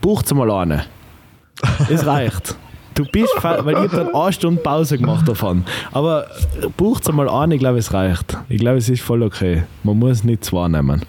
[0.00, 0.84] Bucht mal eine.
[1.88, 2.56] Es reicht.
[2.94, 5.64] Du bist, weil ich dann eine Stunde Pause gemacht davon.
[5.92, 6.26] Aber
[6.76, 8.36] bucht mal an, ich glaube, es reicht.
[8.48, 9.64] Ich glaube, es ist voll okay.
[9.82, 11.02] Man muss nicht zwei nehmen.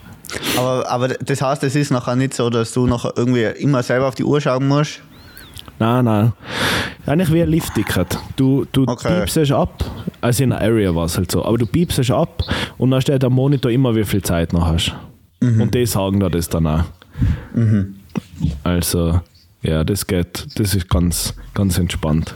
[0.58, 4.08] Aber, aber das heißt, es ist nachher nicht so, dass du nachher irgendwie immer selber
[4.08, 5.02] auf die Uhr schauen musst.
[5.80, 6.34] Nein, nein.
[7.06, 8.18] Eigentlich wie ein Lift-Ticket.
[8.36, 9.20] Du, du Okay.
[9.26, 9.84] piepst ab,
[10.22, 12.44] also in der Area war es halt so, aber du piepst ab
[12.78, 14.96] und dann steht am Monitor immer, wie viel Zeit noch hast.
[15.42, 16.84] Und die sagen dir das dann auch.
[18.64, 19.20] Also,
[19.62, 22.36] ja, das geht, das ist ganz, ganz entspannt.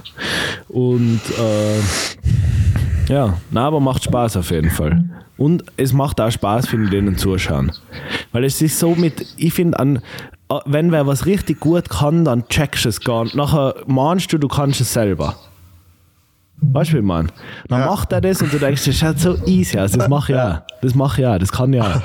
[0.68, 5.04] Und äh, ja, na, aber macht Spaß auf jeden Fall.
[5.40, 7.72] Und es macht auch Spaß, finde ich, denen zuschauen.
[8.34, 9.96] Weil es ist so mit, ich finde, an,
[10.50, 13.36] äh, wenn wer was richtig gut kann, dann checkst du es gar nicht.
[13.36, 15.36] Nachher meinst du, du kannst es selber.
[16.62, 17.32] Weißt du, wie man?
[17.70, 17.86] Dann Ja.
[17.86, 19.94] macht er das und du denkst, das schaut so easy aus.
[19.94, 20.58] Das mache ich auch.
[20.82, 21.38] Das mache ich auch.
[21.38, 22.02] Das kann ich auch.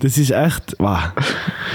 [0.00, 0.98] Das ist echt, wow.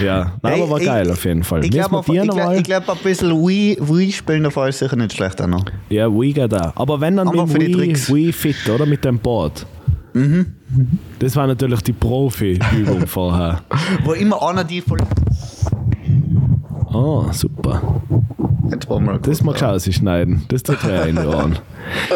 [0.04, 1.64] Ja, Nein, aber war Ich- geil auf jeden Fall.
[1.64, 5.14] Ich glaube, ich glaub, ich glaub, ein bisschen Wii, Wii spielen davon ist sicher nicht
[5.14, 5.64] schlecht auch noch.
[5.90, 6.74] Ja, Wii geht auch.
[6.76, 7.96] Aber wenn dann Aber mit Wii.
[8.08, 8.86] Wii Fit, oder?
[8.86, 9.66] Mit dem Board.
[11.20, 13.62] Das war natürlich die Profi-Übung vorher.
[14.04, 15.00] Wo immer einer die voll.
[16.94, 17.82] Oh, super.
[18.70, 20.44] Jetzt wollen wir Das mag ich schneiden.
[20.48, 21.60] Das tut weh in die Ohren.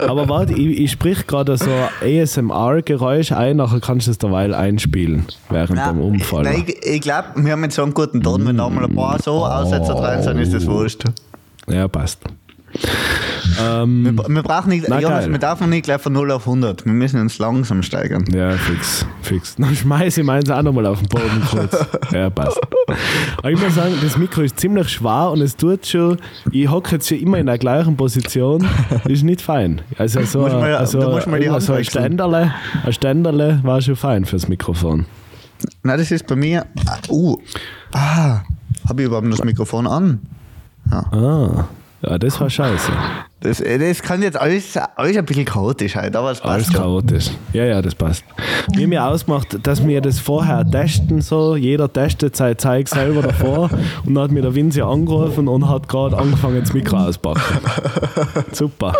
[0.08, 1.70] Aber warte, ich, ich sprich gerade so
[2.02, 6.43] ASMR-Geräusch ein, nachher kannst du es derweil einspielen während dem Unfall.
[6.43, 8.96] Nein, ich, ich glaube, wir haben jetzt so einen guten Ton, wenn da mal ein
[8.96, 11.04] paar so Aussetzer drin sind, ist das wurscht.
[11.70, 12.20] Ja, passt.
[13.60, 16.86] Ähm, Wir, wir brauchen nicht, Na, Jonas, wir dürfen nicht gleich von 0 auf 100.
[16.86, 18.23] Wir müssen uns langsam steigern.
[18.32, 19.56] Ja, fix, fix.
[19.56, 21.75] Dann schmeiße ich meins auch nochmal auf den Boden kurz.
[22.12, 22.60] Ja, passt.
[23.38, 26.17] Aber ich muss sagen, das Mikro ist ziemlich schwer und es tut schon,
[26.51, 28.65] ich hocke jetzt schon immer in der gleichen Position.
[28.89, 29.82] Das ist nicht fein.
[29.97, 31.84] Also so, musst mal- also, mal die Hand so ein.
[31.84, 32.53] Ständerle,
[32.86, 35.06] ein Ständerle war schon fein fürs Mikrofon.
[35.84, 36.65] Nein, das ist bei mir.
[37.10, 37.38] Uh,
[37.93, 38.41] ah,
[38.88, 40.19] habe ich überhaupt das Mikrofon an?
[40.91, 41.65] Ah,
[42.02, 42.92] ja, das war scheiße.
[43.40, 46.76] Das, das kann jetzt alles, alles ein bisschen chaotisch halt, aber es Alles passt.
[46.76, 46.82] schon.
[46.82, 47.30] chaotisch.
[47.54, 48.24] Ja, ja, das passt.
[48.74, 51.56] Wir haben ja ausgemacht, dass wir das vorher testen, so.
[51.56, 53.70] Jeder testet sein Zeug selber davor.
[54.06, 57.42] Und dann hat mir der Vinci angerufen und hat gerade angefangen, das Mikro auszupacken.
[58.52, 58.94] Super.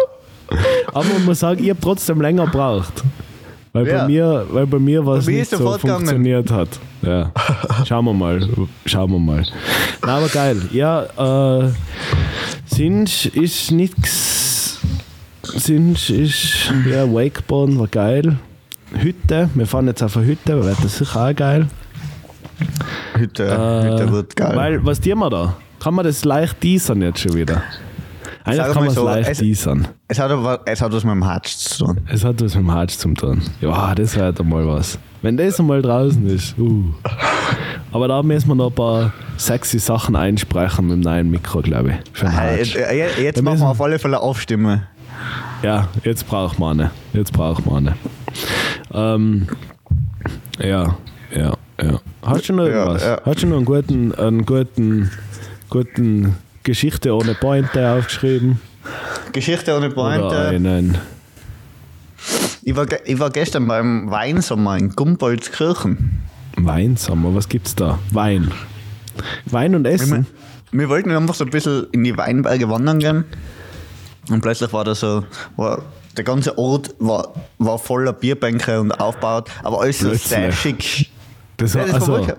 [0.94, 3.04] Aber man muss sagen, ich habe trotzdem länger gebraucht.
[3.78, 4.02] Weil, Ja.
[4.02, 6.70] bei mir, weil bei mir was nicht so funktioniert hat.
[7.02, 7.32] Ja.
[7.86, 8.48] Schauen wir mal.
[8.86, 9.44] Schauen wir mal.
[10.06, 10.62] Na, aber geil.
[10.72, 11.04] Ja,
[11.64, 11.70] äh,
[12.66, 14.80] Sinch ist nix.
[15.44, 18.38] Sinch ist, ja, Wakeboarden war geil.
[18.94, 21.68] Hütte, wir fahren jetzt auf eine Hütte, wird das sicher auch geil.
[23.18, 24.56] Heute, Äh, heute wird geil.
[24.56, 25.56] Weil, was tun wir da?
[25.80, 27.62] Kann man das leicht teasern jetzt schon wieder?
[28.48, 29.88] Eigentlich kann man es so, leicht es- teasern.
[30.08, 32.02] es, hat aber, es hat was mit dem Herz zu tun.
[32.10, 33.42] Es hat was mit dem Herz zum tun.
[33.62, 34.98] Ja, das wäre doch mal was.
[35.22, 36.58] Wenn das einmal draußen ist.
[36.58, 36.94] Uh.
[37.92, 41.96] Aber da müssen wir noch ein paar sexy Sachen einsprechen mit dem neuen Mikro, glaube
[42.14, 42.22] ich.
[42.24, 42.74] Herz.
[42.74, 44.84] Jetzt, jetzt Da machen wir auf alle Fälle Aufstimme.
[45.64, 46.92] Ja, jetzt braucht man eine.
[47.14, 47.96] Jetzt braucht man eine.
[48.94, 49.48] Ähm,
[50.60, 50.96] ja,
[51.36, 52.00] ja, ja.
[52.24, 53.04] Hast du noch Ja, irgendwas?
[53.04, 53.22] ja.
[53.26, 55.10] Hast du noch einen guten, einen guten,
[55.70, 56.36] guten
[56.72, 58.60] Geschichte ohne Pointe aufgeschrieben?
[59.32, 60.38] Geschichte ohne Oder Pointe.
[60.50, 60.98] einen.
[62.64, 66.20] Ich war, ich war gestern beim Weinsommer in Gumpoldskirchen.
[66.58, 68.00] Weinsommer, was gibt's da?
[68.12, 68.52] Wein.
[69.46, 70.28] Wein und Wir, Essen.
[70.74, 73.24] wir wollten einfach so ein bisschen in die Weinberge wandern gehen.
[74.30, 75.24] Und plötzlich war da so,
[75.56, 75.84] war,
[76.18, 81.10] der ganze Ort war, war voller Bierbänke und aufgebaut, aber alles so sehr schick.
[81.56, 82.34] Das Ja, war, das war also,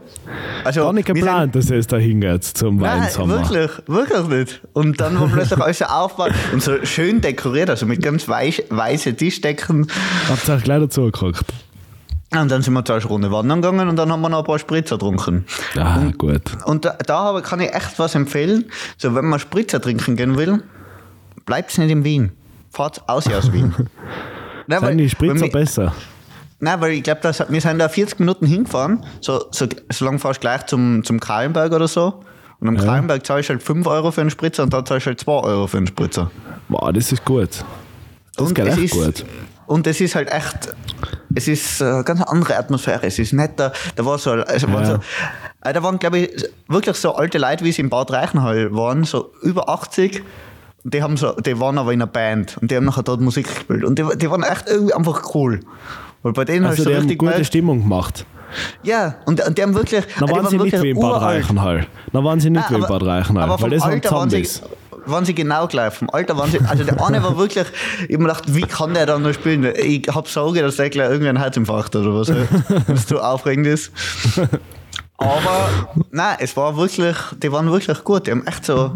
[0.69, 3.49] also, gar nicht geplant, dass es da hingeht zum Nein, Weinsommer.
[3.49, 4.61] wirklich, wirklich nicht.
[4.73, 8.65] Und dann war plötzlich alles so aufgebaut und so schön dekoriert, also mit ganz weich,
[8.71, 9.89] weißen Tischdecken.
[10.29, 11.45] Habt ihr auch gleich dazu geguckt?
[12.31, 14.59] Und dann sind wir zwei Runde wandern gegangen und dann haben wir noch ein paar
[14.59, 15.47] Spritzer getrunken.
[15.77, 16.43] Ah, gut.
[16.67, 18.67] Und da, da kann ich echt was empfehlen.
[18.99, 20.63] So, wenn man Spritzer trinken gehen will,
[21.47, 22.33] bleibt nicht in Wien.
[22.71, 23.75] Fahrt aus aus Wien.
[24.67, 25.95] Nein, Sind die Spritzer wir, besser?
[26.61, 30.31] Nein, weil ich glaube, wir sind da 40 Minuten hingefahren, so, so, so lang du
[30.41, 32.21] gleich zum, zum Kahlenberg oder so.
[32.61, 35.11] Und am Kahlenberg zahlst du halt 5 Euro für einen Spritzer und da zahlst du
[35.11, 36.31] halt 2 Euro für einen Spritzer.
[36.69, 37.65] Boah, das ist gut.
[38.37, 39.25] Das und es echt ist, gut.
[39.67, 40.75] Und es ist halt echt,
[41.35, 43.07] es ist eine ganz andere Atmosphäre.
[43.07, 43.73] Es ist netter.
[43.95, 44.91] Da war so, also waren Ja.
[44.97, 45.01] so
[45.63, 49.05] äh, da waren, glaube ich, wirklich so alte Leute, wie sie im Bad Reichenhall waren,
[49.05, 50.23] so über 80.
[50.85, 53.21] Und Die, haben so, die waren aber in einer Band und die haben nachher dort
[53.21, 53.85] Musik gespielt.
[53.85, 55.61] Und die, die waren echt irgendwie einfach cool.
[56.23, 58.27] Weil bei denen Also, hast du haben richtig gute gemerkt- Stimmung gemacht.
[58.83, 60.05] Ja, und, und die haben wirklich.
[60.21, 61.21] Na waren sie nicht wie in Bad.
[61.23, 61.87] Reichenhall.
[62.13, 63.45] Na waren sie nicht wie aber- Bad Reichenhall.
[63.45, 64.49] Aber weil das waren Alter waren sie,
[65.05, 65.93] waren sie genau gleich.
[65.95, 66.59] Vom Alter waren sie.
[66.67, 67.67] Also der eine war wirklich.
[68.09, 69.65] Ich mir gedacht, wie kann der dann noch spielen?
[69.77, 72.33] Ich hab Sorge, dass der gleich irgendeinen Herzinfarkt oder was.
[72.89, 73.93] Was zu aufregend ist.
[75.19, 75.69] Aber
[76.11, 77.17] nein, es war wirklich.
[77.43, 78.27] Die waren wirklich gut.
[78.27, 78.93] Die haben echt so.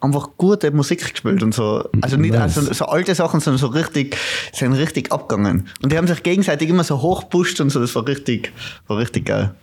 [0.00, 1.88] Einfach gute Musik gespielt und so.
[2.00, 2.56] Also nicht Nice.
[2.56, 4.16] also so alte Sachen, sondern so richtig,
[4.52, 5.68] sind richtig abgegangen.
[5.82, 7.80] Und die haben sich gegenseitig immer so hochpusht und so.
[7.80, 8.52] Das war richtig,
[8.86, 9.54] war richtig geil.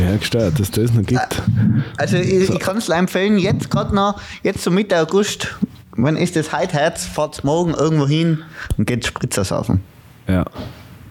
[0.00, 1.42] Ja, gestört, dass das noch gibt.
[1.96, 5.54] Also ich, ich kann es empfehlen, jetzt gerade noch, jetzt so Mitte August,
[5.96, 8.42] wenn ist das heute Herz, fahrt morgen irgendwo hin
[8.78, 9.80] und geht Spritzer saufen.
[10.26, 10.44] Ja.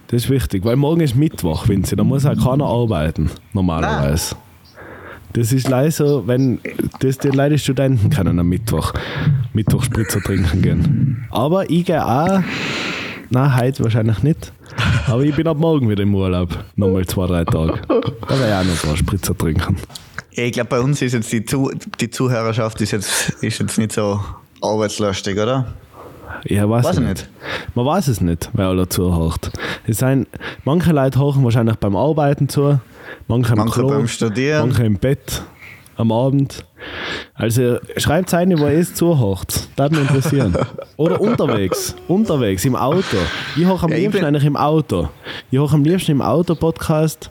[0.07, 4.35] Das ist wichtig, weil morgen ist Mittwoch, Vinzi, da muss auch keiner arbeiten, normalerweise.
[5.33, 6.59] Das ist leider so, wenn
[6.99, 8.93] das die Leute Studenten können am Mittwoch,
[9.53, 11.25] Mittwoch Spritzer trinken gehen.
[11.31, 12.41] Aber ich gehe auch,
[13.29, 14.51] nein, heute wahrscheinlich nicht,
[15.07, 17.79] aber ich bin ab morgen wieder im Urlaub, nochmal zwei, drei Tage.
[17.87, 19.77] Da werde ich auch noch ein paar Spritzer trinken.
[20.31, 23.91] Ich glaube, bei uns ist jetzt die, Zu die Zuhörerschaft ist jetzt, ist jetzt nicht
[23.93, 24.19] so
[24.61, 25.73] arbeitslustig, oder?
[26.45, 27.29] Ja, weiß, Weiß ich ich nicht.
[27.75, 29.51] Man weiß es nicht, wer alle zuhört.
[29.85, 30.27] Es sind,
[30.63, 32.79] manche Leute hören wahrscheinlich beim Arbeiten zu,
[33.27, 34.67] manche im Manche Klo, beim Studieren.
[34.69, 35.41] manche im Bett,
[35.97, 36.65] am Abend.
[37.33, 39.67] Also schreibt eine, wo es zuhört.
[39.75, 40.55] Das würde mich interessieren.
[40.97, 41.95] Oder unterwegs.
[42.07, 43.17] Unterwegs, im Auto.
[43.55, 45.09] Ich höre am Ja, liebsten eigentlich im Auto.
[45.51, 47.29] Ich höre am liebsten im Auto-Podcast.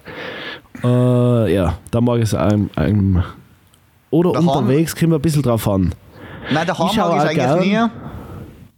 [0.84, 2.70] Äh, ja, da mag ich es einem.
[2.76, 3.22] einem
[4.10, 4.48] oder Daheim?
[4.48, 5.94] unterwegs, kommt ein bisschen drauf an.
[6.52, 7.78] Nein, daheim Ich mag ich eigentlich nie.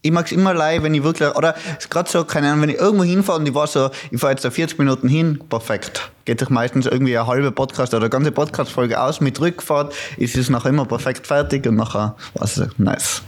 [0.04, 2.70] Ich mag es immer leid, wenn ich wirklich, oder ist gerade so, keine Ahnung, wenn
[2.70, 6.10] ich irgendwo hinfahre und ich war so, ich fahre jetzt da 40 Minuten hin, perfekt.
[6.24, 10.36] Geht sich meistens irgendwie eine halbe Podcast oder eine ganze Podcast-Folge aus mit Rückfahrt, ist
[10.36, 13.22] es nachher immer perfekt fertig und nachher, was nice.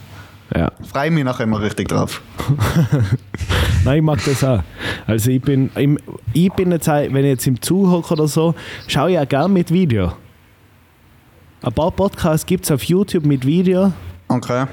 [0.52, 0.72] Ja.
[0.92, 2.20] Freue mich nachher immer richtig drauf.
[3.84, 4.62] Nein, ich mag das auch.
[5.06, 5.96] Also ich bin, im,
[6.32, 8.52] ich bin jetzt, auch, wenn ich jetzt im Zug hocke oder so,
[8.88, 10.12] schaue ich auch gerne mit Video.
[11.62, 13.92] Ein paar Podcasts gibt es auf YouTube mit Video.
[14.26, 14.66] Okay.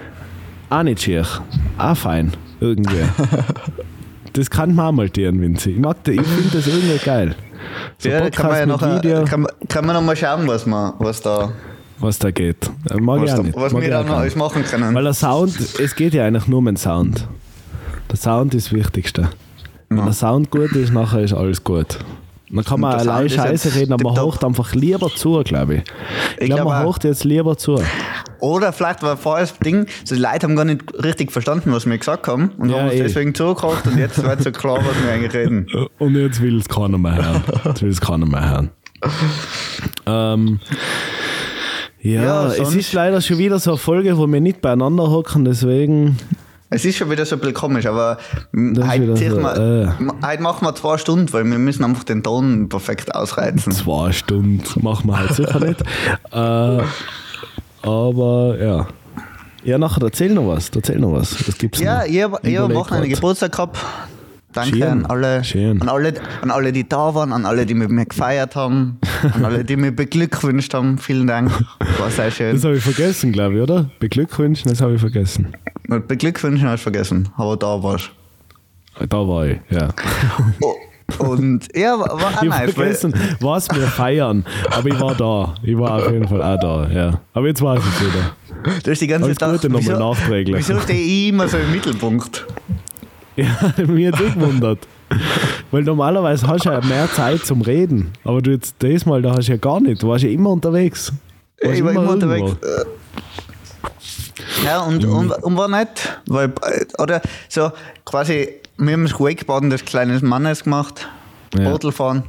[0.72, 1.26] Auch nicht schier.
[1.78, 2.32] Auch fein.
[2.60, 3.04] Irgendwie.
[4.34, 5.72] das kann man auch mal tun, Vinzi.
[5.72, 7.36] Ich, mag das- ich finde das irgendwie geil.
[8.00, 10.48] So ja, da kann man ja Podcast noch, Video, kann, kann man noch mal schauen,
[10.48, 11.52] was, man, was da,
[12.00, 12.72] was da geht.
[12.90, 13.56] Äh, Mag was, ich auch da, nicht.
[13.56, 14.96] was Mag wir auch noch alles machen können.
[14.96, 17.28] Weil der Sound, es geht ja eigentlich nur um den Sound.
[18.10, 19.30] Der Sound ist das Wichtigste.
[19.90, 20.06] Wenn Ja.
[20.06, 22.00] der Sound gut ist, nachher ist alles gut.
[22.66, 25.82] Kann man Und der allein Scheiße reden, aber man hocht einfach lieber zu, glaube ich.
[25.82, 27.82] Ich, Ich glaube, glaub man hocht jetzt lieber zu.
[28.40, 31.86] Oder vielleicht war vorher das Ding, so die Leute haben gar nicht richtig verstanden, was
[31.86, 33.04] wir gesagt haben und Ja, haben uns eh.
[33.04, 35.68] deswegen zugehört und jetzt wird so klar, was wir eigentlich reden.
[36.00, 37.44] Und jetzt will es keiner mehr hören.
[37.66, 38.72] Jetzt will es keiner mehr hören.
[40.06, 40.60] Ähm,
[42.02, 45.46] ja, Ja, es ist leider schon wieder so eine Folge, wo wir nicht beieinander hocken,
[45.46, 46.18] deswegen.
[46.74, 48.18] Es ist schon wieder so ein bisschen komisch, aber
[48.54, 50.26] Das heute, so, wir, äh.
[50.26, 53.74] heute machen wir zwei Stunden, weil wir müssen einfach den Ton perfekt ausreizen.
[53.74, 55.84] zwei Stunden machen wir halt sicher nicht.
[56.32, 56.84] Äh,
[57.86, 58.88] aber ja.
[59.64, 60.70] Ja, nachher erzähl noch was.
[60.74, 61.46] Erzähl noch was.
[61.46, 63.10] Was gibt's Ja, ich habe am Wochenende.
[63.10, 63.78] Geburtstag gehabt.
[64.54, 65.82] Danke Schön, an alle, schön.
[65.82, 69.46] an, alle, an alle, die da waren, an alle, die mit mir gefeiert haben, an
[69.46, 70.98] alle, die mir beglückwünscht haben.
[70.98, 71.52] Vielen Dank.
[72.00, 72.56] War sehr schön.
[72.56, 73.90] Das habe ich vergessen, glaube ich, oder?
[74.00, 75.56] Beglückwünschen, das habe ich vergessen.
[76.08, 78.12] Beglückwünschen habe ich vergessen, aber da warst
[79.10, 79.90] Da war ich, ja.
[80.62, 80.76] oh,
[81.20, 84.46] Und ja, war, auch Ich habe vergessen, was wir feiern.
[84.70, 85.56] Aber ich war da.
[85.64, 87.22] Ich war auf jeden Fall auch da, ja.
[87.34, 88.80] Aber jetzt weiß ich es wieder.
[88.84, 90.56] du hast die ganze Zeit Gute nochmal nachträglich.
[90.58, 92.46] wieso stehe ich immer so im Mittelpunkt?
[93.38, 93.48] Ja,
[93.88, 94.80] mir hat es gewundert.
[95.72, 98.12] Weil normalerweise hast du ja mehr Zeit zum Reden.
[98.24, 100.02] Aber du jetzt diesmal, da hast du ja gar nicht.
[100.04, 101.12] Du warst ja immer unterwegs.
[101.62, 102.14] Warst Ich war immer irgendwo.
[102.46, 102.56] unterwegs.
[104.66, 106.54] Ja, und, und, und war nett, weil,
[107.00, 107.72] oder so
[108.06, 111.08] quasi, wir haben das Wakeboarden des kleinen Mannes gemacht,
[111.58, 111.70] Ja.
[111.70, 112.24] Bootel fahren.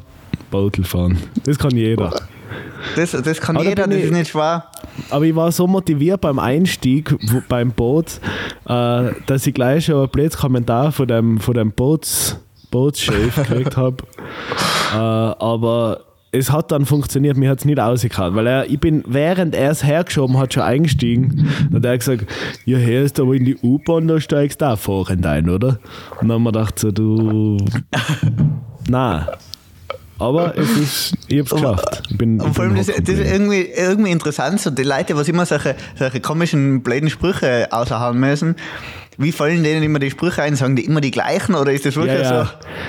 [0.51, 1.19] Bootel fahren.
[1.45, 2.11] Das kann jeder.
[2.97, 4.65] Das, das kann Aber da jeder, bin das ich- ist nicht schwer.
[5.11, 8.21] Aber ich war so motiviert beim Einstieg wo, beim Boot,
[8.67, 12.37] äh, dass ich gleich schon ein blödes Kommentar von dem, von dem Boots,
[12.73, 13.99] Bootschef gekriegt habe.
[14.93, 16.01] Äh, aber
[16.33, 19.71] es hat dann funktioniert, mir hat es nicht ausgehauen, weil er, ich bin, während er
[19.71, 21.49] es hergeschoben hat, schon eingestiegen.
[21.69, 22.25] Und hat er gesagt,
[22.65, 25.79] ja, hier ist aber in die U-Bahn, da steigst du auch vorhin ein, oder?
[26.21, 27.59] Und dann haben wir gedacht, so, du,
[28.89, 29.27] nein.
[30.19, 32.03] Aber es ist, ich hab's geschafft.
[32.09, 35.17] Ich bin, Und ich vor allem, das, das ist irgendwie, irgendwie interessant, so die Leute,
[35.17, 38.55] was immer solche, solche komischen, blöden Sprüche aushauen müssen.
[39.19, 40.57] Wie fallen denen immer die Sprüche ein?
[40.57, 42.45] Sagen die immer die gleichen oder ist das wirklich Ja,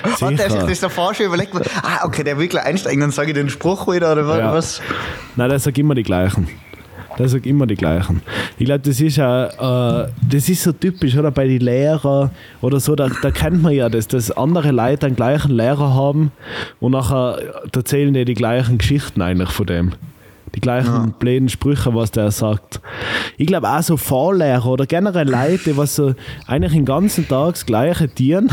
[0.07, 0.27] so?
[0.27, 0.67] Hat der sich Sicher.
[0.67, 1.53] das davor schon überlegt?
[1.81, 4.81] Ah, okay, der will gleich einsteigen, dann sage ich den Spruch wieder oder was?
[5.35, 6.47] Nein, der sagt immer die gleichen.
[7.19, 8.21] Der sagt immer die gleichen.
[8.57, 11.29] Ich glaube, das ist ja, äh, das ist so typisch, oder?
[11.29, 12.31] Bei den Lehrern
[12.61, 16.31] oder so, da, da kennt man ja das, dass andere Leute einen gleichen Lehrer haben
[16.79, 17.37] und nachher
[17.71, 19.91] erzählen die die gleichen Geschichten eigentlich von dem.
[20.55, 22.79] Die gleichen blöden Sprüche, was der sagt.
[23.37, 26.13] Ich glaube auch so Fahrlehrer oder generell Leute, was so
[26.45, 28.51] eigentlich den ganzen Tag das Gleiche tun,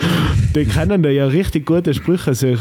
[0.54, 2.60] die können da ja richtig gute Sprüche sich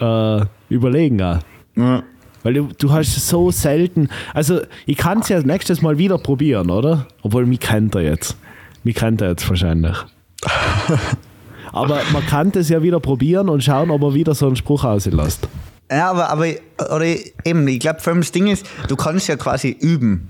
[0.00, 0.40] äh,
[0.70, 1.38] überlegen auch.
[1.76, 2.02] Ja.
[2.42, 4.08] Weil du, du hast so selten.
[4.32, 7.06] Also, ich kann es ja nächstes Mal wieder probieren, oder?
[7.22, 8.36] Obwohl, mich kennt er jetzt.
[8.84, 9.96] Mich kennt er jetzt wahrscheinlich.
[11.72, 14.84] Aber man kann das ja wieder probieren und schauen, ob er wieder so einen Spruch
[14.84, 15.48] auslässt.
[15.90, 16.46] Ja, aber, aber
[16.94, 17.04] oder
[17.44, 20.28] eben, ich glaube, vor allem das Ding ist, du kannst ja quasi üben.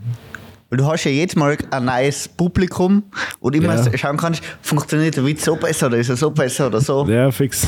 [0.70, 3.04] Weil du hast ja jedes Mal ein neues Publikum
[3.40, 3.96] und immer Ja.
[3.98, 7.06] schauen kannst, funktioniert der Witz so besser oder ist er so besser oder so.
[7.08, 7.66] Ja, fix.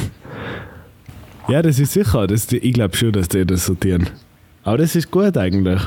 [1.48, 2.26] Ja, das ist sicher.
[2.26, 4.10] Das, ich glaube schon, dass die das sortieren.
[4.66, 5.80] Aber das ist gut eigentlich.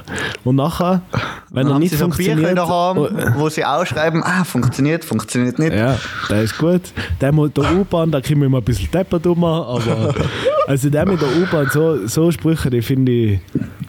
[0.45, 1.01] Und nachher,
[1.49, 2.57] wenn Dann er haben nicht sie so funktioniert.
[2.57, 5.73] daheim, oh, wo sie ausschreiben, ah, funktioniert, funktioniert nicht.
[5.73, 5.97] Ja,
[6.29, 6.83] der ist gut.
[7.19, 10.15] Der mit der U-Bahn, da kriegen wir immer ein bisschen deppert um, aber
[10.67, 13.39] also der mit der U-Bahn, so, so Sprüche, die finde ich,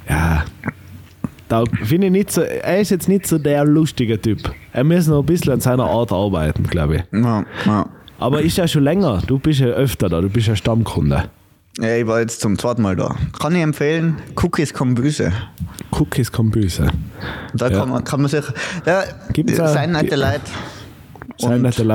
[0.09, 0.43] ja,
[1.47, 4.39] da finde ich nicht so, er ist jetzt nicht so der lustige Typ.
[4.73, 7.03] Er muss noch ein bisschen an seiner Art arbeiten, glaube ich.
[7.13, 7.87] Ja, ja.
[8.19, 11.31] Aber ist ja schon länger, du bist ja öfter da, du bist ja Stammkunde.
[11.79, 13.15] Ja, ich war jetzt zum zweiten Mal da.
[13.41, 15.33] Kann ich empfehlen, Cookies kommen böse.
[15.93, 16.89] Cookies kommen böse.
[17.55, 17.79] Da Ja.
[17.79, 18.45] kann, man, kann man sich.
[18.85, 20.41] Ja, Gibt's sein nette Leute.
[21.39, 21.85] Sei Und- nette.
[21.85, 21.87] Das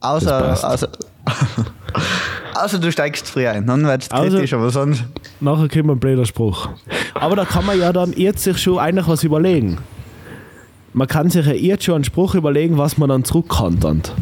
[0.00, 0.88] Außer, außer,
[2.54, 5.04] außer du steigst früh ein, dann wird es Also- kritisch, aber sonst.
[5.40, 6.68] Nachher man ein blöder Spruch.
[7.14, 9.78] Aber da kann man ja dann jetzt sich schon eigentlich was überlegen.
[10.96, 14.14] Man kann sich ja jetzt schon einen Spruch überlegen, was man dann zurückkantert.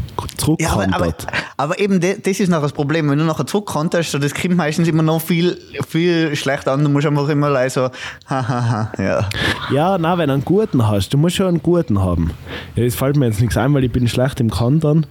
[0.59, 1.15] Ja, aber, aber,
[1.57, 3.09] aber eben, das ist noch das Problem.
[3.09, 5.57] Wenn du nachher zurückkanterst, das kommt meistens immer noch viel,
[5.87, 6.83] viel schlechter an.
[6.83, 7.91] Du musst einfach immer so,
[8.27, 9.29] hahaha, ja.
[9.73, 12.33] Ja, na, wenn du einen guten hast, du musst schon einen guten haben.
[12.75, 15.07] Ja, es fällt mir jetzt nichts ein, weil ich bin schlecht im Kantern.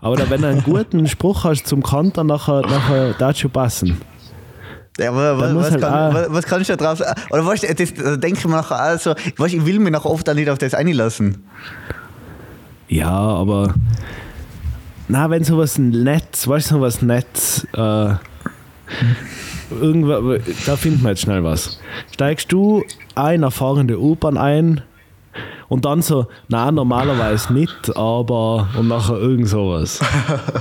[0.00, 4.00] Aber da, wenn du einen guten Spruch hast zum Kantern, nachher, nachher darf schon passen.
[4.98, 7.20] Ja, aber was, was, halt kann, was, was kannst du da drauf sagen?
[7.30, 10.10] Oder weißt du, das, da denke ich mir nachher also, weißt, ich will mich nachher
[10.10, 11.44] oft auch nicht auf das einlassen.
[12.88, 13.74] Ja, aber.
[15.06, 18.14] Na, wenn sowas Netz, weißt du, sowas Netz, äh,
[19.70, 21.80] irgendwo, da finden wir jetzt schnell was.
[22.12, 22.82] Steigst du
[23.14, 24.82] ein, eine fahrende U-Bahn ein
[25.68, 30.00] und dann so, na, normalerweise nicht, aber, und nachher irgend sowas.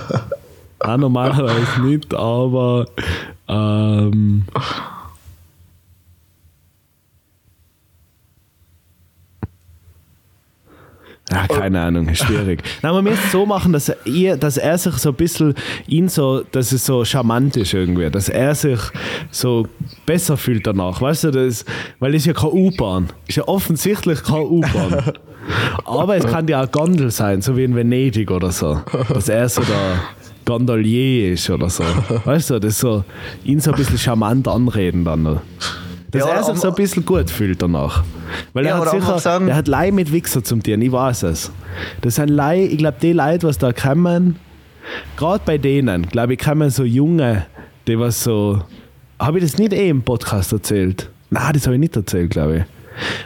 [0.84, 2.86] na, normalerweise nicht, aber,
[3.48, 4.46] ähm,
[11.30, 12.64] Ja, keine Ahnung, ist schwierig.
[12.82, 16.08] Nein, man müsste es so machen, dass er, dass er sich so ein bisschen, ihn
[16.08, 18.80] so, dass es so charmant ist irgendwie, dass er sich
[19.30, 19.68] so
[20.06, 21.02] besser fühlt danach.
[21.02, 21.66] Weißt du, das,
[22.00, 23.10] weil es ist ja keine U-Bahn.
[23.28, 25.04] Ist ja offensichtlich keine U-Bahn.
[25.86, 28.82] Aber es kann ja auch Gondel sein, so wie in Venedig oder so.
[29.10, 30.00] Dass er so der
[30.48, 31.84] Gondolier ist oder so.
[32.26, 33.04] Weißt du, das so,
[33.44, 35.40] ihn so ein bisschen charmant anreden dann.
[36.10, 38.04] Dass Ja, er sich so ein bisschen gut fühlt danach.
[38.54, 41.24] Weil Ja, er hat sicher, sagen- der hat Leih mit Wichser zum Tieren, ich weiß
[41.24, 41.52] es.
[42.02, 44.38] Das sind Leih, ich glaube, die Leute, was da kommen,
[45.18, 47.46] gerade bei denen, glaube ich, kommen so Junge,
[47.88, 48.62] die was so.
[49.20, 51.10] Habe ich das nicht eh im Podcast erzählt?
[51.30, 52.64] Nein, das habe ich nicht erzählt, glaube ich.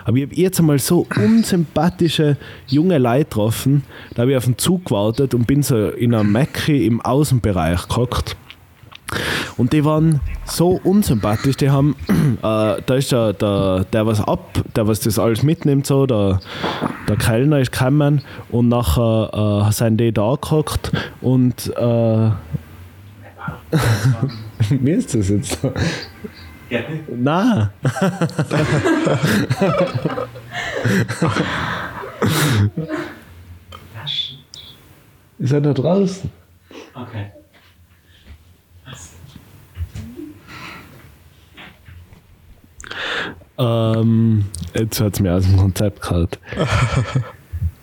[0.06, 4.58] Aber ich habe jetzt einmal so unsympathische junge Leute getroffen, da habe ich auf den
[4.58, 8.36] Zug gewartet und bin so in einer Mecke im Außenbereich gehockt.
[9.58, 14.64] Und die waren so unsympathisch, die haben, äh, da ist der, der, der was ab,
[14.76, 16.40] der was das alles mitnimmt, so, der,
[17.10, 22.32] der Kellner ist gekommen und nachher äh, sind die da gehockt und äh,
[24.70, 25.58] Wie ist das jetzt?
[27.10, 27.70] Nein.
[35.40, 36.30] Ist er da draußen?
[36.94, 37.32] Okay.
[43.58, 46.28] Ähm, jetzt hat es mir aus dem Konzept gehauen.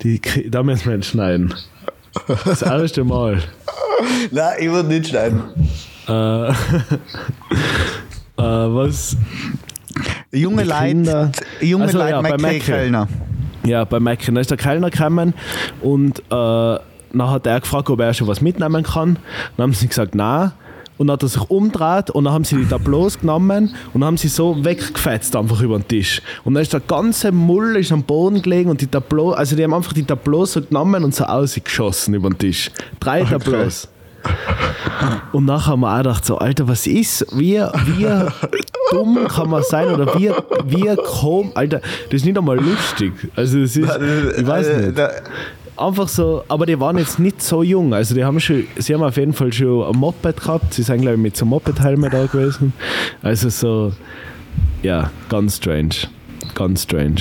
[0.03, 0.21] Die,
[0.51, 1.55] da müssen wir jetzt schneiden.
[2.45, 3.43] Das erste Mal.
[4.31, 5.43] Nein, ich würde nicht schneiden.
[6.09, 6.53] Äh,
[8.39, 9.17] äh, was?
[10.33, 12.61] Junge Leute, junge Also, Leute, ja, bei Mackey Mackey.
[12.61, 13.09] Kellner.
[13.65, 14.35] Ja, bei Macken.
[14.35, 15.35] Da ist der Kellner gekommen
[15.83, 16.81] und äh, dann
[17.31, 19.19] hat er gefragt, ob er schon was mitnehmen kann.
[19.57, 20.53] Dann haben sie gesagt, nein.
[20.97, 24.17] Und dann hat er sich umgedreht und dann haben sie die Tableaus genommen und haben
[24.17, 26.21] sie so weggefetzt einfach über den Tisch.
[26.45, 29.63] Und dann ist der ganze Mull ist am Boden gelegen und die Tableaus, also die
[29.63, 32.71] haben einfach die Tableaus so genommen und so ausgeschossen über den Tisch.
[32.99, 33.89] Drei Tableaus.
[35.33, 37.27] Und nachher haben wir auch gedacht, so, Alter, was ist?
[37.37, 38.07] Wie, wie
[38.91, 40.31] dumm kann man sein oder wie,
[40.65, 41.53] wie komisch?
[41.55, 43.13] Alter, das ist nicht einmal lustig.
[43.37, 43.89] Also, das ist,
[44.39, 45.01] ich weiß Äh, nicht.
[45.77, 47.95] Einfach so, aber die waren jetzt nicht so jung.
[47.95, 50.75] Also, die haben schon, sie haben auf jeden Fall schon ein Moped gehabt.
[50.75, 52.73] Sie sind, glaube ich, mit so Moped-Helmen da gewesen.
[53.23, 53.93] Also, so,
[54.83, 55.95] ja, ganz strange.
[56.55, 57.21] Ganz strange.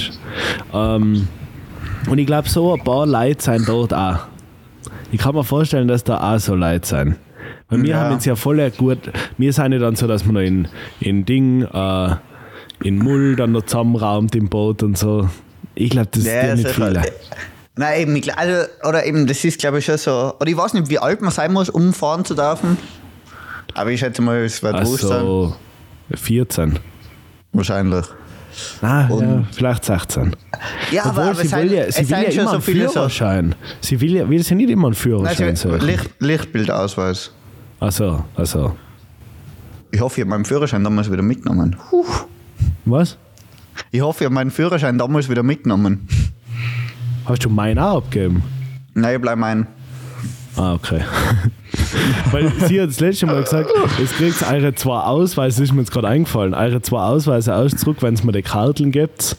[0.73, 1.27] Ähm,
[2.09, 4.19] und ich glaube, so ein paar Leute sind dort auch.
[5.11, 7.15] Ich kann mir vorstellen, dass da auch so Leute sind.
[7.69, 7.97] Weil wir Ja.
[8.01, 8.99] haben jetzt ja voll gut,
[9.37, 10.67] wir sind ja dann so, dass man noch in,
[10.99, 12.15] in Ding, äh,
[12.83, 15.29] in Mull dann noch zusammenraumt im Boot und so.
[15.75, 17.01] Ich glaube, das Ja, ist ja nicht viele.
[17.75, 20.33] Nein, eben, ich, also, oder eben, das ist, glaube ich, schon so.
[20.39, 22.77] Oder ich weiß nicht, wie alt man sein muss, um fahren zu dürfen.
[23.75, 25.21] Aber ich schätze mal, es wird wurscht sein.
[25.21, 25.55] so.
[26.15, 26.79] 14.
[27.53, 28.05] Wahrscheinlich.
[28.81, 30.35] Ah, Und- ja, vielleicht 16.
[30.91, 32.61] Ja, Obwohl, aber, aber sie will ja, sie will ja immer so einen.
[32.61, 33.55] Führerschein.
[33.81, 35.79] Sie will ja, will sie nicht immer einen Führerschein Nein.
[35.81, 37.31] Licht, Lichtbildausweis.
[37.79, 38.75] Achso, also.
[39.91, 41.75] Ich hoffe, ich habe meinen Führerschein damals wieder mitgenommen.
[42.85, 43.17] Was?
[43.91, 46.07] Ich hoffe, ich habe meinen Führerschein damals wieder mitgenommen.
[47.25, 48.43] Hast du meinen auch abgegeben?
[48.93, 49.67] Nein, ich bleibe mein.
[50.55, 51.01] Ah, okay.
[52.31, 53.69] Weil sie hat das letzte Mal gesagt,
[54.03, 57.97] es kriegt eure zwei Ausweise, ist mir jetzt gerade eingefallen, eure zwei Ausweise aus zurück,
[58.01, 59.37] wenn es mir die Karteln gibt.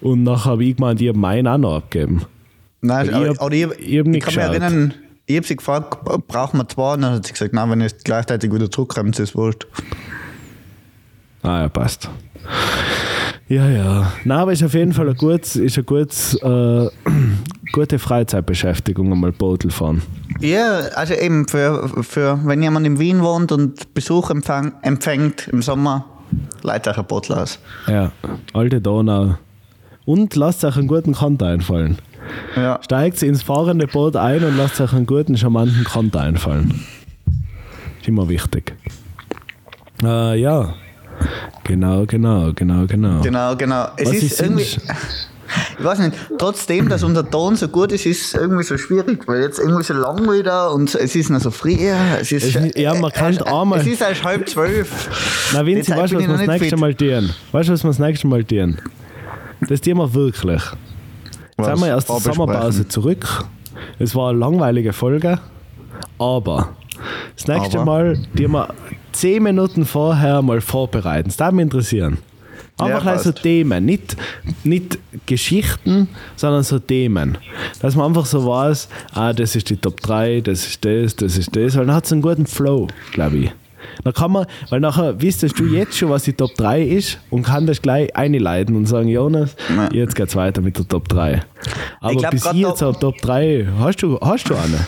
[0.00, 2.22] Und nachher habe ich gemeint, ich habe meinen auch noch abgegeben.
[2.80, 4.94] Nein, Ich hab- ich, ich ich, hab nicht kann mich erinnern,
[5.26, 6.94] ich habe sie gefragt, brauchen wir zwei?
[6.94, 9.66] Und dann hat sie gesagt, nein, wenn ihr es gleichzeitig wieder zurückkommt, ist es wurscht.
[11.42, 12.10] Ah ja, passt.
[13.48, 14.12] Ja, ja.
[14.24, 16.88] Nein, aber ist auf jeden Fall ein gutes, ist eine gutes, äh,
[17.72, 20.02] gute Freizeitbeschäftigung, einmal Bootel fahren.
[20.40, 25.62] Ja, also eben für, für wenn jemand in Wien wohnt und Besuch empfang, empfängt im
[25.62, 26.04] Sommer,
[26.62, 27.58] leitet euch ein Bottle aus.
[27.86, 28.12] Ja,
[28.52, 29.36] alte Donau.
[30.04, 31.98] Und lasst euch einen guten Konter einfallen.
[32.56, 32.78] Ja.
[32.82, 36.84] Steigt ins fahrende Boot ein und lasst euch einen guten, charmanten Konter einfallen.
[38.00, 38.74] Ist immer wichtig.
[40.02, 40.74] Äh, ja.
[41.64, 43.20] Genau, genau, genau, genau.
[43.22, 43.88] Genau, genau.
[43.96, 44.64] Es Was ist, irgendwie.
[45.78, 49.26] Ich weiß nicht, trotzdem, dass unser Ton so gut ist, ist es irgendwie so schwierig,
[49.26, 51.76] weil jetzt irgendwie so lang wieder und es ist noch so früh.
[52.20, 55.50] Es ist, Es ist- ja, man kann es, einmal- Es ist erst halb zwölf.
[55.52, 56.76] Na, Vinzi, weißt du, was wir das nächste.
[56.76, 57.30] Mal tun?
[57.52, 58.78] Weißt du, was wir das nächste Mal tun?
[59.68, 60.62] Das tun wir wirklich.
[61.58, 62.20] Jetzt sind wir aus der.
[62.20, 63.44] Sommerpause zurück.
[63.98, 65.38] Es war eine langweilige Folge,
[66.18, 66.70] aber
[67.36, 67.84] das nächste Aber?
[67.84, 68.68] Mal tun wir
[69.12, 71.28] 10 Minuten vorher mal vorbereiten.
[71.28, 72.18] Das würde mich interessieren.
[72.78, 73.30] Einfach Ja, so.
[73.32, 74.16] Themen, nicht,
[74.64, 77.38] nicht Geschichten, sondern so Themen.
[77.80, 81.36] Dass man einfach so weiß, ah, das ist die Top 3, das ist das, das
[81.36, 83.52] ist das, weil dann hat es einen guten Flow, glaube ich.
[84.02, 87.42] Dann kann man, weil nachher wüsstest du jetzt schon, was die Top 3 ist und
[87.44, 89.88] kann das gleich einleiten und sagen, Jonas, Ja.
[89.92, 91.42] jetzt geht's weiter mit der Top 3.
[92.00, 94.86] Aber glaub, bis jetzt auf Top 3, hast du, hast du eine?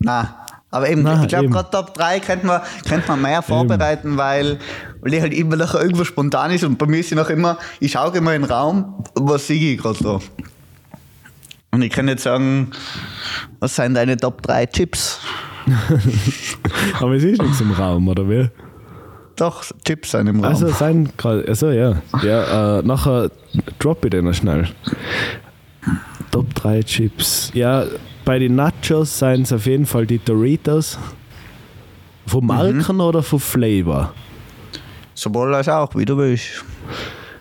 [0.00, 0.26] Nein.
[0.72, 1.52] Aber eben, Nein, ich glaube, eben.
[1.52, 4.58] gerade Top 3 könnte man, könnte man mehr vorbereiten, weil,
[5.02, 7.58] weil die halt immer nachher irgendwo spontan ist und bei mir ist sie noch immer,
[7.78, 10.18] ich schaue immer in den Raum, was sehe ich gerade da?
[11.72, 12.70] Und ich kann jetzt sagen,
[13.60, 15.20] was sind deine Top 3 Chips?
[17.00, 18.48] Aber es ist nichts im Raum, oder wie?
[19.36, 20.52] Doch, Chips sind im Raum.
[20.52, 22.00] Also sein gerade, also ja.
[22.22, 23.30] Ja, äh, nachher
[23.78, 24.68] drop ich den noch schnell.
[26.30, 27.50] Top 3 Chips.
[27.52, 27.84] Ja,
[28.24, 30.98] bei den Nachos seien es auf jeden Fall die Doritos.
[32.26, 34.14] Von Marken oder von Flavor?
[35.14, 36.64] Sowohl als auch, wie du willst.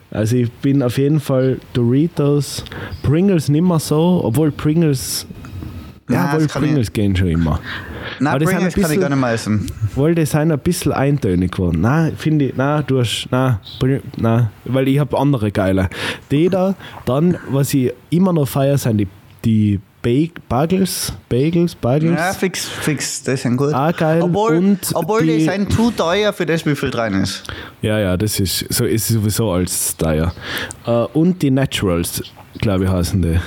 [0.09, 2.65] Also ich bin auf jeden Fall Doritos,
[3.03, 5.25] Pringles nicht mehr so, obwohl Pringles,
[6.09, 7.59] ja, wohl kann ich- Pringles gehen schon immer.
[8.19, 9.71] Nein, Aber Pringles ein kann ich bisschen- gar nicht mehr essen.
[9.95, 11.79] Weil die sind ein bisschen eintönig geworden.
[11.81, 13.59] Nein, finde ich, nein, du hast, nein,
[14.17, 15.89] nein, weil ich habe andere geile.
[16.29, 16.75] Die da,
[17.05, 19.07] dann, was ich immer noch feiere, sind die,
[19.45, 22.19] die Bagels, Bagels, Bagels.
[22.19, 23.73] Ja, fix, fix, das sind gut.
[23.73, 24.21] Ah, geil.
[24.21, 27.43] Obwohl, Und obwohl die, die- sind zu teuer für das, wie viel drin ist.
[27.81, 30.31] Ja, ja, das ist so ist sowieso als Style.
[30.85, 32.23] Äh, und die Naturals,
[32.59, 33.39] glaube ich, heißen die.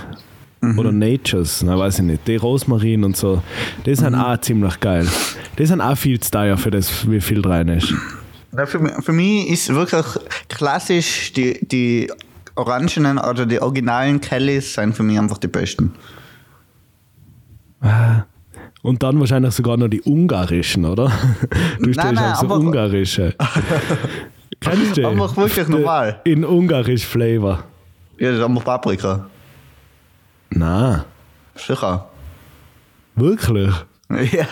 [0.61, 0.78] Mhm.
[0.78, 2.26] Oder Natures, na weiß ich nicht.
[2.28, 3.42] Die Rosmarin und so.
[3.84, 3.94] Die Mhm.
[3.96, 5.07] sind auch ziemlich geil.
[5.59, 7.92] Die sind auch viel zu teuer für das, wie viel drin ist.
[8.57, 10.07] Ja, für, mich- für mich ist wirklich
[10.48, 12.11] klassisch, die, die
[12.55, 15.92] orangenen oder die originalen Kellys sind für mich einfach die besten.
[18.82, 21.11] Und dann wahrscheinlich sogar noch die ungarischen, oder?
[21.78, 23.35] Du stehst nein, auf so aber- ungarische.
[24.61, 25.07] Kennst du?
[25.09, 26.20] Einfach wirklich normal.
[26.24, 27.64] In ungarisch Flavor.
[28.18, 29.26] Ja, das ist einfach Paprika.
[30.51, 31.05] Na,
[31.55, 32.09] Sicher.
[33.16, 33.70] wirklich?
[34.11, 34.47] Ja.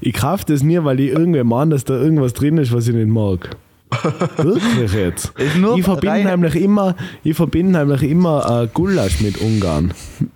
[0.00, 2.94] Ich kaufe das nie, weil ich irgendwie meine, dass da irgendwas drin ist, was ich
[2.94, 3.50] nicht mag.
[4.36, 5.32] Wirklich jetzt.
[5.38, 9.94] Ich verbinde nämlich immer, ich verbinde nämlich immer äh, Gulasch mit Ungarn.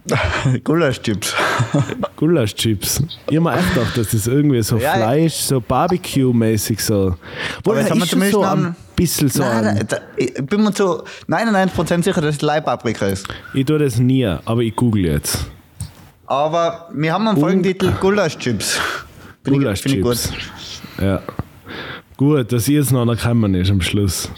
[0.65, 1.35] Gulaschchips.
[2.17, 3.03] Gulaschchips.
[3.29, 4.95] Ich habe mir echt gedacht, dass das irgendwie so Ja.
[4.95, 7.17] Fleisch, so Barbecue-mäßig so.
[7.65, 11.03] Wir ist schon so ein bisschen so Nein, ein, da, da, ich bin mir zu
[11.29, 13.27] 99% sicher, dass es Leibpaprika ist.
[13.53, 15.47] Ich tue das nie, aber ich google jetzt.
[16.27, 18.79] Aber wir haben einen Folgentitel Gulaschchips.
[19.43, 20.29] Finde finde ich Gulaschchips.
[20.31, 21.05] gut.
[21.05, 21.23] Ja.
[22.21, 24.31] Gut, dass ihr es noch erkennen ist am Schluss.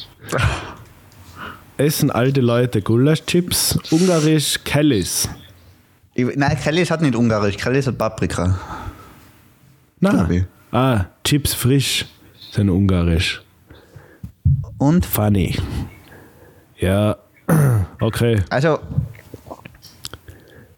[1.78, 5.28] Essen alte Leute Gulaschchips, ungarisch Kellys.
[6.14, 8.56] Ich, nein, Kellys hat nicht ungarisch, Kellys hat Paprika.
[9.98, 10.46] Nein.
[10.70, 12.06] Ah, Chips frisch
[12.52, 13.42] sind ungarisch.
[14.78, 15.04] Und?
[15.04, 15.56] Funny.
[16.78, 17.16] Ja,
[18.00, 18.42] okay.
[18.48, 18.78] Also,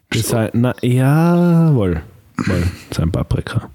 [0.09, 2.01] Das sei, na, jawohl.
[2.47, 3.69] Mal, sein Paprika.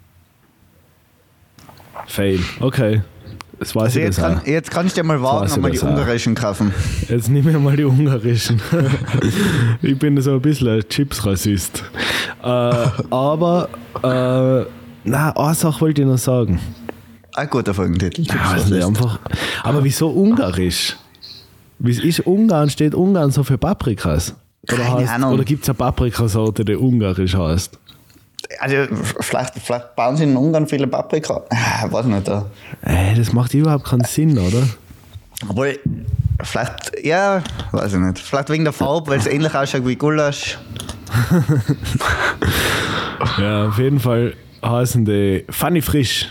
[2.09, 2.41] Fail.
[2.59, 3.03] Okay.
[3.61, 5.70] Das weiß Also ich jetzt, das kann, jetzt kann ich dir mal ich und mal
[5.70, 5.90] die das auch.
[5.90, 6.72] ungarischen kaufen.
[7.08, 8.61] Jetzt nehme ich mal die ungarischen.
[9.82, 11.84] ich bin so ein bisschen ein Chips-Rassist.
[12.42, 13.68] Äh, aber,
[14.02, 14.64] äh,
[15.04, 16.58] na, eine Sache wollte ich noch sagen.
[17.34, 18.22] Ein guter Folgentitel.
[18.22, 19.18] Ja, nicht, einfach,
[19.62, 20.96] aber wieso ungarisch?
[21.78, 22.70] Wie ist Ungarn?
[22.70, 24.34] Steht Ungarn so für Paprikas?
[24.72, 27.78] Oder, heißt- oder gibt es eine Paprikasorte, die ungarisch heißt?
[28.59, 31.43] Also, vielleicht, vielleicht bauen sie in Ungarn viele Paprika.
[31.51, 32.26] Ah, weiß nicht.
[32.26, 32.47] Da.
[32.82, 34.62] Ey, das macht überhaupt keinen Sinn, oder?
[35.49, 35.78] Obwohl,
[36.43, 38.18] vielleicht, ja, weiß ich nicht.
[38.18, 40.59] Vielleicht wegen der Farbe, weil es ähnlich ausschaut wie Gulasch.
[43.38, 44.34] Ja, auf jeden Fall
[44.64, 46.28] heißen die Funny Frisch.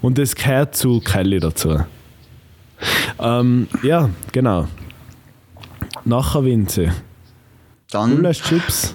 [0.00, 1.80] Und das gehört zu Kelly dazu.
[3.18, 4.66] Ähm, ja, genau.
[6.04, 6.92] Nachher Winze.
[7.90, 8.94] Dann Gulasch-Chips.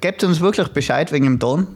[0.00, 1.66] Gebt uns wirklich Bescheid wegen dem Ton.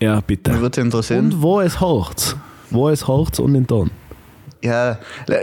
[0.00, 0.52] Ja, bitte.
[0.52, 1.26] Mich würde interessieren.
[1.26, 2.36] Und wo es hocht.
[2.70, 3.90] Wo es hocht und in Ton.
[4.62, 4.98] Ja,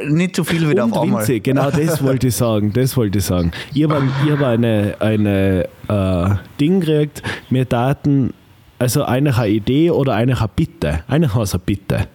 [0.09, 1.21] nicht zu viel wieder und auf einmal.
[1.21, 2.73] Winze, genau das wollte ich sagen.
[2.73, 3.51] Das wollte ich sagen.
[3.73, 7.21] Ich habe hab eine, eine äh, Ding gekriegt,
[7.51, 8.33] mir Daten,
[8.79, 11.03] also eine Idee oder eine Bitte.
[11.07, 11.29] Eine
[11.63, 12.07] Bitte.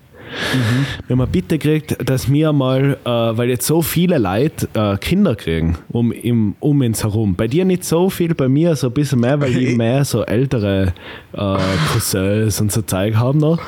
[1.07, 4.97] Wir haben eine Bitte gekriegt, dass wir mal, äh, weil jetzt so viele Leute äh,
[4.99, 7.35] Kinder kriegen um, im, um uns herum.
[7.37, 10.24] Bei dir nicht so viel, bei mir so ein bisschen mehr, weil ich mehr so
[10.24, 10.95] ältere
[11.33, 11.57] äh,
[11.93, 13.61] Cousins und so Zeug haben noch.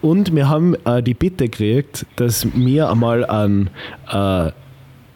[0.00, 3.70] Und wir haben äh, die Bitte gekriegt, dass wir einmal an
[4.10, 4.50] äh,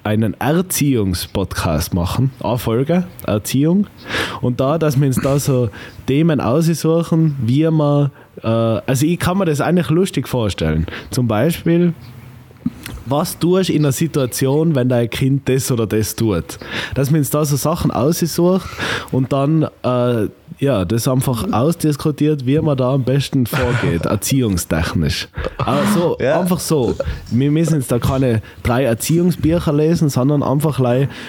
[0.06, 3.88] einen Erziehungspodcast machen, eine Folge, Erziehung.
[4.40, 5.68] Und da, dass wir uns da so
[6.06, 10.86] Themen aussuchen, wie man, äh, also ich kann mir das eigentlich lustig vorstellen.
[11.10, 11.92] Zum Beispiel,
[13.06, 16.58] was tust du in einer Situation, wenn dein Kind das oder das tut?
[16.94, 18.68] Dass man uns da so Sachen aussucht
[19.12, 20.28] und dann äh,
[20.58, 25.28] ja, das einfach ausdiskutiert, wie man da am besten vorgeht, erziehungstechnisch.
[25.58, 26.40] Also Ja.
[26.40, 26.94] einfach so.
[27.30, 30.80] Wir müssen jetzt da keine drei Erziehungsbücher lesen, sondern einfach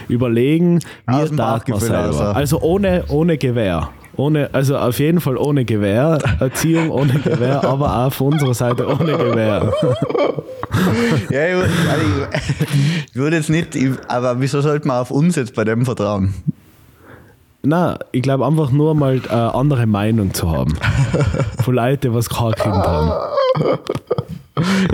[0.08, 2.36] überlegen, wie tat man selber.
[2.36, 3.90] Also ohne, ohne Gewehr.
[4.18, 8.88] Ohne, also auf jeden Fall ohne Gewehr, Erziehung ohne Gewehr, aber auch von unserer Seite
[8.88, 9.72] ohne Gewehr.
[11.30, 15.36] Ja, ich, also ich, ich würde jetzt nicht, ich, aber wieso sollte man auf uns
[15.36, 16.34] jetzt bei dem vertrauen?
[17.62, 20.74] Na, ich glaube einfach nur mal eine andere Meinung zu haben.
[21.64, 23.12] Von Leuten, was kein Kind haben.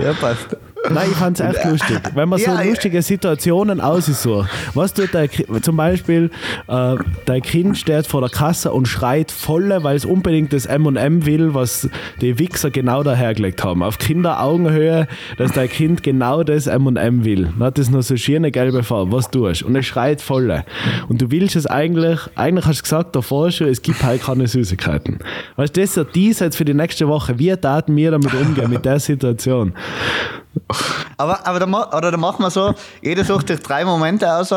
[0.02, 0.56] Ja, passt.
[0.90, 1.98] Nein, ich fand es echt lustig.
[2.14, 2.68] Wenn man so Ja, ja.
[2.68, 4.48] lustige Situationen aussucht.
[4.74, 6.30] Was tut dein Ki- zum Beispiel,
[6.68, 11.24] äh, dein Kind steht vor der Kasse und schreit volle, weil es unbedingt das M&M
[11.26, 11.88] will, was
[12.20, 13.82] die Wichser genau dahergelegt haben.
[13.82, 15.06] Auf Kinderaugenhöhe,
[15.38, 17.44] dass dein Kind genau das M&M will.
[17.58, 19.12] Dann hat das nur so schöne gelbe Farbe.
[19.12, 19.66] Was tust du?
[19.66, 20.64] Und es schreit volle.
[21.08, 24.46] Und du willst es eigentlich, eigentlich hast du gesagt davor schon, es gibt halt keine
[24.46, 25.18] Süßigkeiten.
[25.56, 27.38] Weißt du, das ist dies jetzt für die nächste Woche.
[27.38, 29.72] Wie taten wir damit umgehen, mit der Situation?
[31.16, 34.52] Aber, aber da, oder da machen wir so, jeder sucht sich drei Momente aus.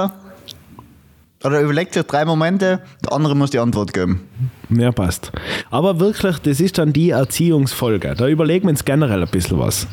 [1.43, 4.27] Oder überlegt sich drei Momente, der andere muss die Antwort geben.
[4.69, 5.31] Ja, passt.
[5.69, 8.15] Aber wirklich, das ist dann die Erziehungsfolge.
[8.15, 9.87] Da überlegen wir uns generell ein bisschen was.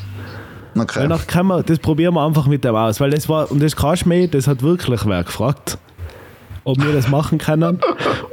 [0.74, 1.06] Weil Okay.
[1.06, 2.98] nach kann man, das probieren wir einfach mit dem aus.
[2.98, 5.78] Weil das war, und das kannst du mir, das hat wirklich wer gefragt,
[6.64, 7.78] ob wir das machen können.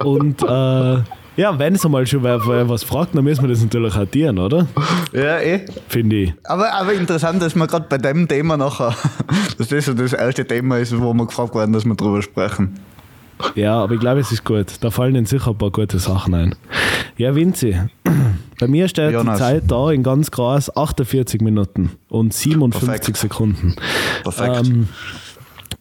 [0.04, 0.98] Und äh,
[1.38, 4.38] ja, wenn es einmal schon wer, wer was fragt, dann müssen wir das natürlich addieren,
[4.38, 4.68] oder?
[5.14, 5.66] Ja, eh.
[5.88, 6.34] Finde ich.
[6.44, 8.96] Aber, aber interessant, dass wir gerade bei dem Thema nachher,
[9.58, 12.80] dass das so das erste Thema ist, wo wir gefragt werden, dass wir drüber sprechen.
[13.56, 14.68] Ja, aber ich glaube, es ist gut.
[14.82, 16.56] Da fallen Ihnen sicher ein paar gute Sachen ein.
[17.18, 17.76] Ja, Vinzi,
[18.60, 19.38] bei mir steht Jonas.
[19.38, 23.18] die Zeit da in ganz groß 48 Minuten und 57 Perfekt.
[23.18, 23.76] Sekunden.
[24.24, 24.68] Perfekt.
[24.68, 24.88] Ähm,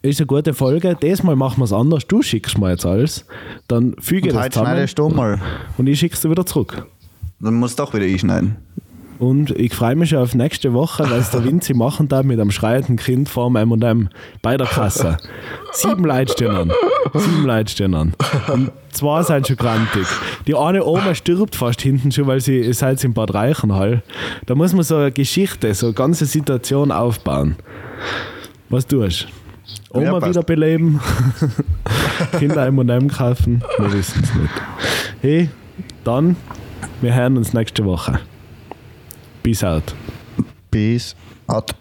[0.01, 0.95] ist eine gute Folge.
[1.01, 2.07] Diesmal machen wir es anders.
[2.07, 3.25] Du schickst mir jetzt alles.
[3.67, 5.41] Dann füge ich Und das schneidest zusammen du mal.
[5.77, 6.85] und ich schicke es dir wieder zurück.
[7.39, 8.57] Dann muss doch wieder einschneiden.
[9.19, 12.39] Und ich freue mich schon auf nächste Woche, weil es der Vinzi machen darf mit
[12.39, 14.09] einem schreienden Kind vorm M&M
[14.41, 15.17] bei der Kasse.
[15.73, 16.71] Sieben Leute stehen an.
[17.13, 18.15] Sieben Leute stehen an.
[18.51, 20.07] Und zwei sind schon grantig.
[20.47, 24.01] Die eine Oma stirbt fast hinten schon, weil sie ihr seid in Bad Reichenhall.
[24.47, 27.57] Da muss man so eine Geschichte, so eine ganze Situation aufbauen.
[28.69, 29.40] Was tust du?
[29.93, 30.29] Ja, Oma passt.
[30.29, 30.99] wiederbeleben,
[32.39, 34.53] Kinder M&M kaufen, wir wissen es nicht.
[35.21, 35.49] Hey,
[36.03, 36.35] dann,
[37.01, 38.19] wir hören uns nächste Woche.
[39.43, 39.93] Peace out.
[40.71, 41.15] Peace
[41.47, 41.73] out.